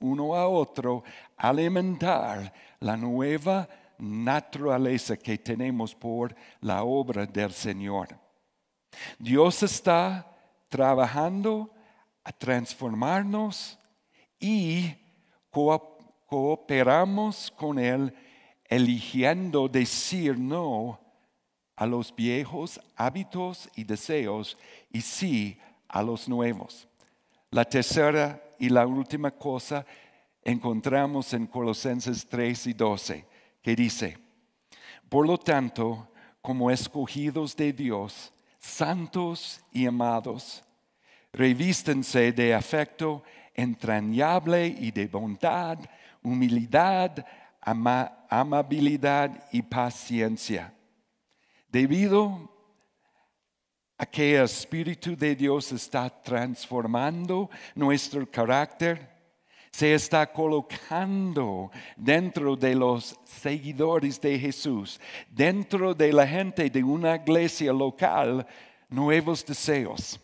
uno 0.00 0.34
a 0.34 0.48
otro 0.48 1.02
a 1.36 1.48
alimentar 1.48 2.52
la 2.80 2.96
nueva 2.96 3.68
naturaleza 3.98 5.16
que 5.16 5.38
tenemos 5.38 5.94
por 5.94 6.34
la 6.60 6.82
obra 6.84 7.26
del 7.26 7.52
Señor. 7.52 8.08
Dios 9.18 9.62
está 9.62 10.26
trabajando 10.68 11.70
a 12.24 12.32
transformarnos 12.32 13.78
y 14.38 14.94
cooperamos 16.28 17.50
con 17.56 17.78
Él 17.78 18.14
eligiendo 18.64 19.68
decir 19.68 20.38
no 20.38 20.98
a 21.80 21.86
los 21.86 22.14
viejos 22.14 22.78
hábitos 22.94 23.70
y 23.74 23.84
deseos 23.84 24.58
y 24.92 25.00
sí 25.00 25.58
a 25.88 26.02
los 26.02 26.28
nuevos. 26.28 26.86
La 27.50 27.64
tercera 27.64 28.38
y 28.58 28.68
la 28.68 28.86
última 28.86 29.30
cosa 29.30 29.86
encontramos 30.44 31.32
en 31.32 31.46
Colosenses 31.46 32.28
3 32.28 32.66
y 32.66 32.72
12, 32.74 33.24
que 33.62 33.74
dice, 33.74 34.18
por 35.08 35.26
lo 35.26 35.38
tanto, 35.38 36.06
como 36.42 36.70
escogidos 36.70 37.56
de 37.56 37.72
Dios, 37.72 38.30
santos 38.58 39.62
y 39.72 39.86
amados, 39.86 40.62
revístense 41.32 42.30
de 42.32 42.52
afecto 42.52 43.22
entrañable 43.54 44.66
y 44.66 44.90
de 44.90 45.06
bondad, 45.06 45.78
humildad, 46.22 47.24
amabilidad 47.62 49.48
y 49.50 49.62
paciencia. 49.62 50.74
Debido 51.70 52.50
a 53.96 54.06
que 54.06 54.36
el 54.36 54.44
Espíritu 54.44 55.14
de 55.14 55.36
Dios 55.36 55.70
está 55.72 56.10
transformando 56.10 57.48
nuestro 57.74 58.28
carácter, 58.28 59.08
se 59.70 59.94
está 59.94 60.26
colocando 60.26 61.70
dentro 61.96 62.56
de 62.56 62.74
los 62.74 63.16
seguidores 63.24 64.20
de 64.20 64.38
Jesús, 64.38 65.00
dentro 65.30 65.94
de 65.94 66.12
la 66.12 66.26
gente 66.26 66.68
de 66.68 66.82
una 66.82 67.16
iglesia 67.16 67.72
local, 67.72 68.46
nuevos 68.88 69.46
deseos, 69.46 70.18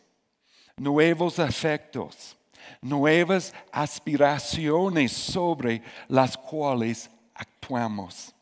nuevos 0.76 1.38
afectos, 1.38 2.36
nuevas 2.80 3.54
aspiraciones 3.70 5.12
sobre 5.12 5.82
las 6.08 6.36
cuales 6.36 7.08
actuamos. 7.34 8.32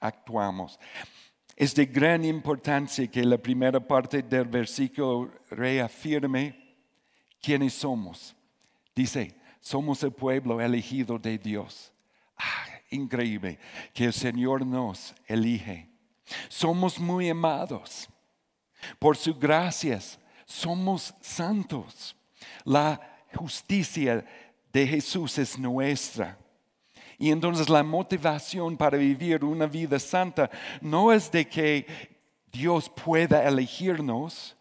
actuamos. 0.00 0.78
Es 1.58 1.74
de 1.74 1.86
gran 1.86 2.24
importancia 2.24 3.08
que 3.08 3.24
la 3.24 3.36
primera 3.36 3.80
parte 3.80 4.22
del 4.22 4.44
versículo 4.44 5.28
reafirme 5.50 6.76
quiénes 7.42 7.74
somos. 7.74 8.36
Dice, 8.94 9.34
somos 9.58 10.00
el 10.04 10.12
pueblo 10.12 10.60
elegido 10.60 11.18
de 11.18 11.36
Dios. 11.36 11.92
Ah, 12.36 12.64
increíble 12.90 13.58
que 13.92 14.04
el 14.04 14.12
Señor 14.12 14.64
nos 14.64 15.12
elige. 15.26 15.88
Somos 16.48 17.00
muy 17.00 17.28
amados. 17.28 18.08
Por 19.00 19.16
su 19.16 19.34
gracias 19.34 20.16
somos 20.46 21.12
santos. 21.20 22.14
La 22.64 23.00
justicia 23.34 24.24
de 24.72 24.86
Jesús 24.86 25.36
es 25.38 25.58
nuestra. 25.58 26.38
Y 27.18 27.30
entonces 27.32 27.68
la 27.68 27.82
motivación 27.82 28.76
para 28.76 28.96
vivir 28.96 29.44
una 29.44 29.66
vida 29.66 29.98
santa 29.98 30.48
no 30.80 31.12
es 31.12 31.30
de 31.30 31.48
que 31.48 31.84
Dios 32.50 32.88
pueda 32.88 33.46
elegirnos 33.46 34.56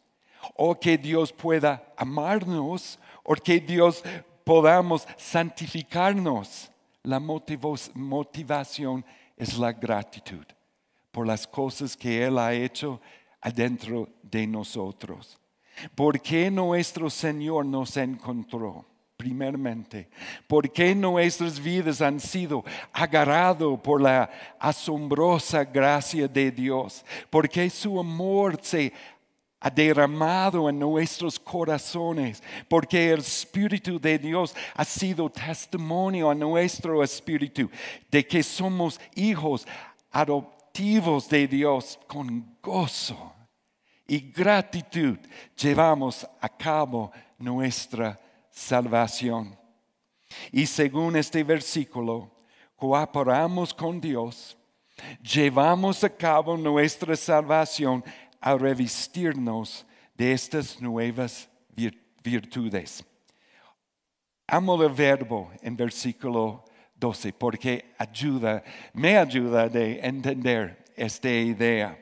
o 0.56 0.78
que 0.80 0.98
Dios 0.98 1.32
pueda 1.32 1.94
amarnos 1.96 3.00
o 3.24 3.36
que 3.36 3.60
Dios 3.60 4.04
podamos 4.44 5.08
santificarnos. 5.18 6.72
La 7.04 7.20
motivación 7.20 9.06
es 9.38 9.58
la 9.58 9.72
gratitud 9.72 10.46
por 11.12 11.28
las 11.28 11.48
cosas 11.48 11.96
que 11.96 12.24
Él 12.26 12.38
ha 12.38 12.54
hecho 12.54 13.00
adentro 13.42 14.10
de 14.24 14.48
nosotros. 14.48 15.40
Porque 15.96 16.50
nuestro 16.50 17.10
Señor 17.10 17.66
nos 17.66 17.96
encontró? 17.98 18.86
Primeramente, 19.18 20.08
porque 20.46 20.94
nuestras 20.94 21.60
vidas 21.60 22.02
han 22.02 22.20
sido 22.20 22.64
agarrado 22.94 23.76
por 23.82 24.00
la 24.00 24.30
asombrosa 24.60 25.64
gracia 25.64 26.28
de 26.28 26.52
Dios? 26.52 27.04
Porque 27.32 27.68
su 27.72 28.00
amor 28.00 28.60
se 28.62 28.94
ha 29.60 29.72
derramado 29.72 30.70
en 30.70 30.78
nuestros 30.78 31.40
corazones, 31.40 32.44
porque 32.70 33.12
el 33.12 33.22
Espíritu 33.22 34.00
de 34.00 34.20
Dios 34.20 34.56
ha 34.76 34.86
sido 34.86 35.32
testimonio 35.32 36.30
a 36.30 36.36
nuestro 36.36 37.04
espíritu 37.04 37.72
de 38.12 38.26
que 38.26 38.44
somos 38.44 39.02
hijos 39.16 39.68
adoptivos 40.12 41.28
de 41.28 41.48
Dios 41.48 42.00
con 42.06 42.56
gozo 42.62 43.34
y 44.08 44.32
gratitud 44.32 45.18
llevamos 45.58 46.26
a 46.40 46.48
cabo 46.50 47.12
nuestra 47.38 48.20
salvación. 48.58 49.56
Y 50.52 50.66
según 50.66 51.16
este 51.16 51.44
versículo, 51.44 52.32
cooperamos 52.76 53.72
con 53.72 54.02
Dios, 54.02 54.58
llevamos 55.22 56.04
a 56.04 56.10
cabo 56.10 56.58
nuestra 56.58 57.16
salvación 57.16 58.04
a 58.42 58.58
revestirnos 58.58 59.86
de 60.16 60.32
estas 60.32 60.82
nuevas 60.82 61.48
virtudes. 62.24 63.06
Amo 64.48 64.82
el 64.82 64.92
verbo 64.92 65.52
en 65.62 65.78
versículo 65.78 66.66
12 66.96 67.34
porque 67.34 67.94
ayuda, 68.00 68.64
me 68.94 69.18
ayuda 69.18 69.70
de 69.70 70.00
entender 70.00 70.84
esta 70.96 71.30
idea. 71.30 71.96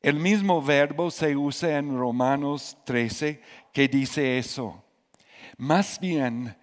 El 0.00 0.18
mismo 0.18 0.62
verbo 0.62 1.10
se 1.10 1.36
usa 1.36 1.76
en 1.76 1.98
Romanos 1.98 2.78
13 2.84 3.42
que 3.72 3.88
dice 3.88 4.38
eso. 4.38 4.85
Más 5.56 5.98
bien, 6.00 6.56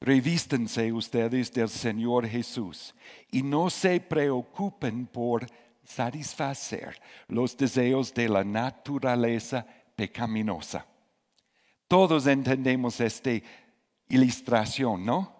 revístense 0.00 0.92
ustedes 0.92 1.52
del 1.52 1.68
Señor 1.68 2.26
Jesús 2.26 2.94
y 3.30 3.42
no 3.42 3.70
se 3.70 4.00
preocupen 4.00 5.06
por 5.06 5.46
satisfacer 5.84 7.00
los 7.28 7.56
deseos 7.56 8.12
de 8.14 8.28
la 8.28 8.44
naturaleza 8.44 9.66
pecaminosa. 9.96 10.86
Todos 11.88 12.26
entendemos 12.26 13.00
esta 13.00 13.30
ilustración, 14.08 15.04
¿no? 15.04 15.32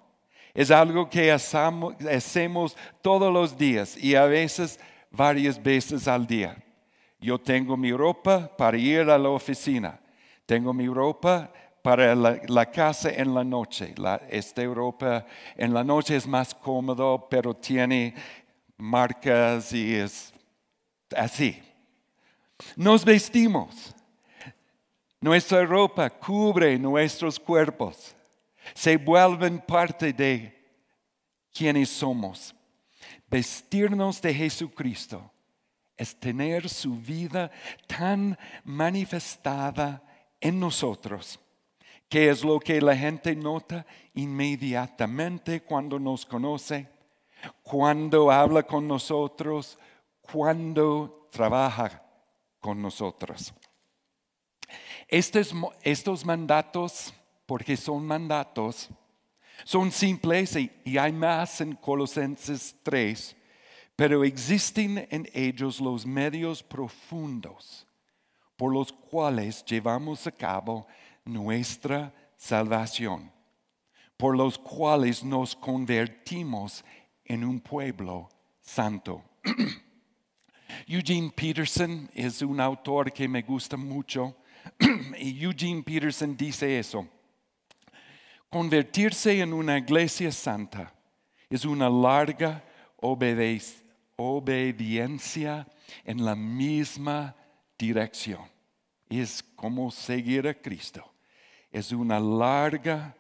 Es 0.52 0.70
algo 0.70 1.10
que 1.10 1.32
hacemos 1.32 2.76
todos 3.02 3.32
los 3.32 3.58
días 3.58 3.96
y 3.96 4.14
a 4.14 4.24
veces 4.26 4.78
varias 5.10 5.60
veces 5.60 6.06
al 6.06 6.26
día. 6.26 6.56
Yo 7.18 7.38
tengo 7.40 7.76
mi 7.76 7.92
ropa 7.92 8.54
para 8.56 8.76
ir 8.76 9.10
a 9.10 9.18
la 9.18 9.30
oficina. 9.30 10.00
Tengo 10.46 10.72
mi 10.72 10.86
ropa 10.86 11.50
para 11.84 12.14
la, 12.14 12.70
casa 12.70 13.10
en 13.10 13.34
la 13.34 13.44
noche. 13.44 13.94
esta 14.30 14.64
ropa 14.64 15.26
en 15.54 15.74
la 15.74 15.84
noche 15.84 16.16
es 16.16 16.26
más 16.26 16.54
cómodo, 16.54 17.28
pero 17.28 17.52
tiene 17.52 18.14
marcas 18.78 19.70
y 19.74 19.94
es 19.94 20.32
así. 21.14 21.62
Nos 22.74 23.04
vestimos. 23.04 23.94
Nuestra 25.20 25.66
ropa 25.66 26.08
cubre 26.08 26.78
nuestros 26.78 27.38
cuerpos. 27.38 28.16
Se 28.72 28.96
vuelven 28.96 29.58
parte 29.58 30.10
de 30.14 30.58
quienes 31.52 31.90
somos. 31.90 32.54
Vestirnos 33.28 34.22
de 34.22 34.32
Jesucristo 34.32 35.30
es 35.98 36.18
tener 36.18 36.66
su 36.66 36.96
vida 36.96 37.50
tan 37.86 38.38
manifestada 38.64 40.02
en 40.40 40.58
nosotros, 40.58 41.38
que 42.08 42.30
es 42.30 42.44
lo 42.44 42.60
que 42.60 42.80
la 42.80 42.96
gente 42.96 43.34
nota 43.34 43.86
inmediatamente 44.14 45.62
cuando 45.62 45.98
nos 45.98 46.24
conoce, 46.24 46.88
cuando 47.62 48.30
habla 48.30 48.62
con 48.62 48.86
nosotros, 48.86 49.78
cuando 50.20 51.28
trabaja 51.30 52.02
con 52.60 52.80
nosotros. 52.80 53.52
Estos, 55.08 56.24
mandatos, 56.24 57.12
porque 57.46 57.76
son 57.76 58.06
mandatos, 58.06 58.88
son 59.64 59.92
simples 59.92 60.56
y, 60.56 60.98
hay 60.98 61.12
más 61.12 61.60
en 61.60 61.74
Colosenses 61.74 62.74
3, 62.82 63.36
pero 63.96 64.24
existen 64.24 65.06
en 65.10 65.28
ellos 65.32 65.80
los 65.80 66.06
medios 66.06 66.62
profundos 66.62 67.86
por 68.56 68.72
los 68.72 68.92
cuales 68.92 69.64
llevamos 69.64 70.26
a 70.26 70.32
cabo 70.32 70.86
nuestra 71.24 72.12
salvación, 72.36 73.32
por 74.16 74.36
los 74.36 74.58
cuales 74.58 75.24
nos 75.24 75.56
convertimos 75.56 76.84
en 77.24 77.44
un 77.44 77.60
pueblo 77.60 78.28
santo. 78.60 79.24
Eugene 80.86 81.30
Peterson 81.30 82.10
es 82.14 82.42
un 82.42 82.60
autor 82.60 83.12
que 83.12 83.28
me 83.28 83.42
gusta 83.42 83.76
mucho 83.76 84.36
y 85.18 85.42
Eugene 85.42 85.82
Peterson 85.82 86.36
dice 86.36 86.78
eso. 86.78 87.08
Convertirse 88.50 89.40
en 89.40 89.52
una 89.52 89.78
iglesia 89.78 90.30
santa 90.30 90.94
es 91.50 91.64
una 91.64 91.90
larga 91.90 92.62
obediencia 92.96 93.74
en 96.04 96.24
la 96.24 96.36
misma 96.36 97.34
dirección. 97.78 98.42
Es 99.08 99.42
como 99.42 99.90
seguir 99.90 100.46
a 100.48 100.54
Cristo. 100.54 101.13
Es 101.74 101.90
una 101.90 102.20
larga 102.20 103.16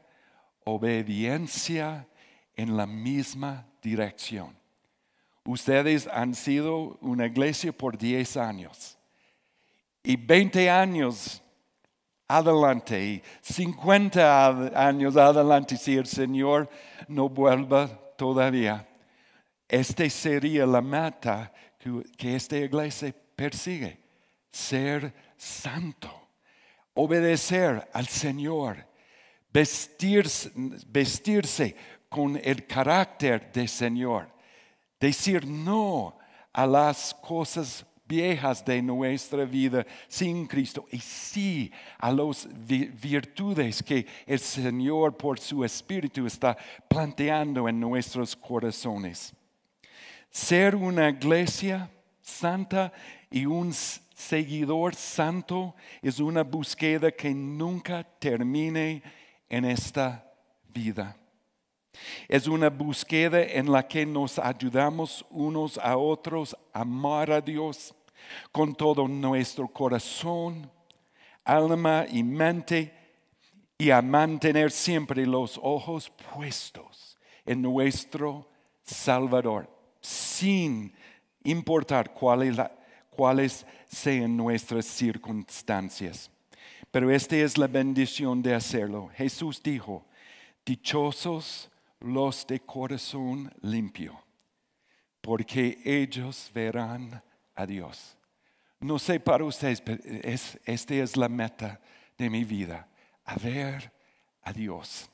obediencia 0.62 2.06
en 2.54 2.76
la 2.76 2.86
misma 2.86 3.66
dirección. 3.82 4.56
Ustedes 5.44 6.06
han 6.06 6.36
sido 6.36 6.96
una 7.00 7.26
iglesia 7.26 7.72
por 7.76 7.98
10 7.98 8.36
años 8.36 8.96
y 10.04 10.14
20 10.14 10.70
años 10.70 11.42
adelante 12.28 13.04
y 13.04 13.22
50 13.42 14.86
años 14.88 15.16
adelante 15.16 15.76
si 15.76 15.96
el 15.96 16.06
Señor 16.06 16.70
no 17.08 17.28
vuelva 17.28 17.88
todavía. 18.16 18.86
Esta 19.68 20.08
sería 20.08 20.64
la 20.64 20.80
meta 20.80 21.52
que, 22.16 22.36
esta 22.36 22.56
iglesia 22.56 23.12
persigue, 23.34 23.98
ser 24.52 25.12
santo, 25.36 26.23
obedecer 26.94 27.88
al 27.92 28.06
Señor, 28.06 28.86
vestirse, 29.52 30.50
vestirse 30.86 31.76
con 32.08 32.40
el 32.42 32.66
carácter 32.66 33.52
del 33.52 33.68
Señor, 33.68 34.28
decir 34.98 35.46
no 35.46 36.16
a 36.52 36.66
las 36.66 37.12
cosas 37.14 37.84
viejas 38.06 38.64
de 38.64 38.82
nuestra 38.82 39.44
vida 39.44 39.86
sin 40.08 40.46
Cristo 40.46 40.86
y 40.90 40.98
sí 40.98 41.72
a 41.98 42.12
las 42.12 42.46
virtudes 42.66 43.82
que 43.82 44.06
el 44.26 44.38
Señor 44.38 45.16
por 45.16 45.38
su 45.38 45.64
Espíritu 45.64 46.26
está 46.26 46.56
planteando 46.88 47.68
en 47.68 47.80
nuestros 47.80 48.36
corazones. 48.36 49.32
Ser 50.30 50.76
una 50.76 51.08
iglesia 51.08 51.90
santa 52.20 52.92
y 53.30 53.46
un 53.46 53.72
seguidor 54.14 54.94
santo 54.94 55.74
es 56.02 56.20
una 56.20 56.42
búsqueda 56.42 57.10
que 57.10 57.34
nunca 57.34 58.04
termine 58.04 59.02
en 59.48 59.64
esta 59.64 60.24
vida. 60.72 61.16
Es 62.28 62.46
una 62.48 62.70
búsqueda 62.70 63.42
en 63.42 63.70
la 63.70 63.86
que 63.86 64.04
nos 64.04 64.38
ayudamos 64.38 65.24
unos 65.30 65.78
a 65.78 65.96
otros 65.96 66.56
a 66.72 66.80
amar 66.80 67.30
a 67.30 67.40
Dios 67.40 67.94
con 68.50 68.74
todo 68.74 69.06
nuestro 69.06 69.68
corazón, 69.68 70.70
alma 71.44 72.06
y 72.10 72.22
mente 72.22 72.92
y 73.78 73.90
a 73.90 74.00
mantener 74.00 74.70
siempre 74.70 75.26
los 75.26 75.58
ojos 75.62 76.10
puestos 76.32 77.18
en 77.44 77.62
nuestro 77.62 78.48
Salvador, 78.82 79.68
sin 80.00 80.92
importar 81.42 82.12
cuáles, 82.14 83.66
sean 83.94 84.36
nuestras 84.36 84.86
circunstancias. 84.86 86.30
Pero 86.90 87.10
esta 87.10 87.36
es 87.36 87.56
la 87.58 87.66
bendición 87.66 88.42
de 88.42 88.54
hacerlo. 88.54 89.10
Jesús 89.14 89.62
dijo, 89.62 90.04
dichosos 90.64 91.70
los 92.00 92.46
de 92.46 92.60
corazón 92.60 93.52
limpio, 93.62 94.22
porque 95.20 95.78
ellos 95.84 96.50
verán 96.54 97.22
a 97.54 97.66
Dios. 97.66 98.16
No 98.80 98.98
sé 98.98 99.18
para 99.18 99.44
ustedes, 99.44 99.80
pero 99.80 100.02
es, 100.04 100.58
esta 100.64 100.94
es 100.94 101.16
la 101.16 101.28
meta 101.28 101.80
de 102.18 102.28
mi 102.28 102.44
vida, 102.44 102.86
a 103.24 103.36
ver 103.36 103.90
a 104.42 104.52
Dios. 104.52 105.08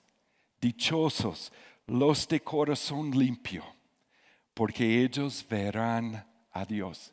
Dichosos 0.61 1.53
los 1.87 2.29
de 2.29 2.41
corazón 2.41 3.11
limpio, 3.11 3.65
porque 4.55 5.03
ellos 5.03 5.47
verán 5.49 6.27
a 6.53 6.65
Dios. 6.65 7.13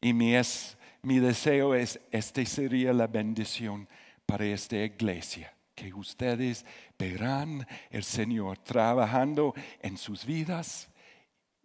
Y 0.00 0.12
mi, 0.12 0.34
es, 0.34 0.76
mi 1.02 1.18
deseo 1.18 1.74
es, 1.74 2.00
esta 2.10 2.44
sería 2.44 2.92
la 2.92 3.06
bendición 3.06 3.88
para 4.26 4.44
esta 4.46 4.76
iglesia 4.76 5.56
que 5.76 5.92
ustedes 5.92 6.64
verán 6.98 7.66
el 7.90 8.02
Señor 8.02 8.58
trabajando 8.58 9.54
en 9.80 9.98
sus 9.98 10.24
vidas 10.24 10.88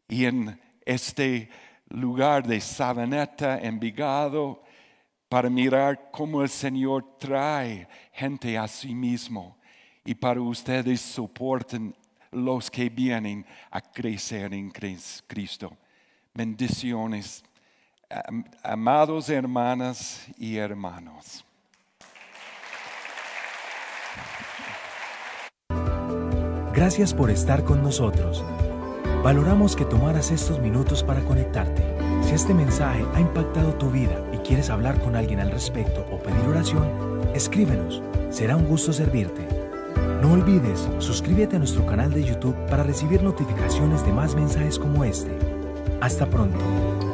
y 0.08 0.26
en 0.26 0.60
este 0.86 1.50
lugar 1.88 2.46
de 2.46 2.60
Sabaneta, 2.60 3.58
Envigado, 3.60 4.64
para 5.30 5.50
mirar 5.50 6.12
cómo 6.12 6.44
el 6.44 6.50
Señor 6.50 7.18
trae 7.18 7.88
gente 8.12 8.58
a 8.58 8.68
sí 8.68 8.94
mismo 8.94 9.58
y 10.04 10.14
para 10.14 10.42
ustedes 10.42 11.00
soporten 11.00 11.96
los 12.32 12.70
que 12.70 12.90
vienen 12.90 13.46
a 13.70 13.80
crecer 13.80 14.54
en 14.54 14.72
Cristo. 14.72 15.78
Bendiciones, 16.34 17.46
amados 18.64 19.30
hermanas 19.30 20.28
y 20.38 20.58
hermanos. 20.58 21.46
Gracias 26.74 27.14
por 27.14 27.30
estar 27.30 27.64
con 27.64 27.84
nosotros. 27.84 28.44
Valoramos 29.24 29.76
que 29.76 29.86
tomaras 29.86 30.32
estos 30.32 30.60
minutos 30.60 31.04
para 31.04 31.22
conectarte. 31.22 31.84
Si 32.24 32.34
este 32.34 32.54
mensaje 32.54 33.06
ha 33.14 33.20
impactado 33.20 33.76
tu 33.76 33.92
vida 33.92 34.16
y 34.34 34.38
quieres 34.38 34.70
hablar 34.70 35.00
con 35.02 35.16
alguien 35.16 35.40
al 35.42 35.52
respecto 35.52 36.06
o 36.12 36.18
pedir 36.18 36.48
oración, 36.48 36.90
escríbenos. 37.36 38.02
Será 38.30 38.56
un 38.56 38.66
gusto 38.66 38.94
servirte. 38.94 39.48
No 40.22 40.32
olvides, 40.32 40.88
suscríbete 41.00 41.58
a 41.58 41.60
nuestro 41.60 41.86
canal 41.86 42.12
de 42.12 42.24
YouTube 42.24 42.56
para 42.68 42.84
recibir 42.84 43.22
notificaciones 43.22 44.06
de 44.06 44.14
más 44.14 44.34
mensajes 44.34 44.80
como 44.80 45.04
este. 45.04 45.38
Hasta 46.00 46.26
pronto. 46.26 47.11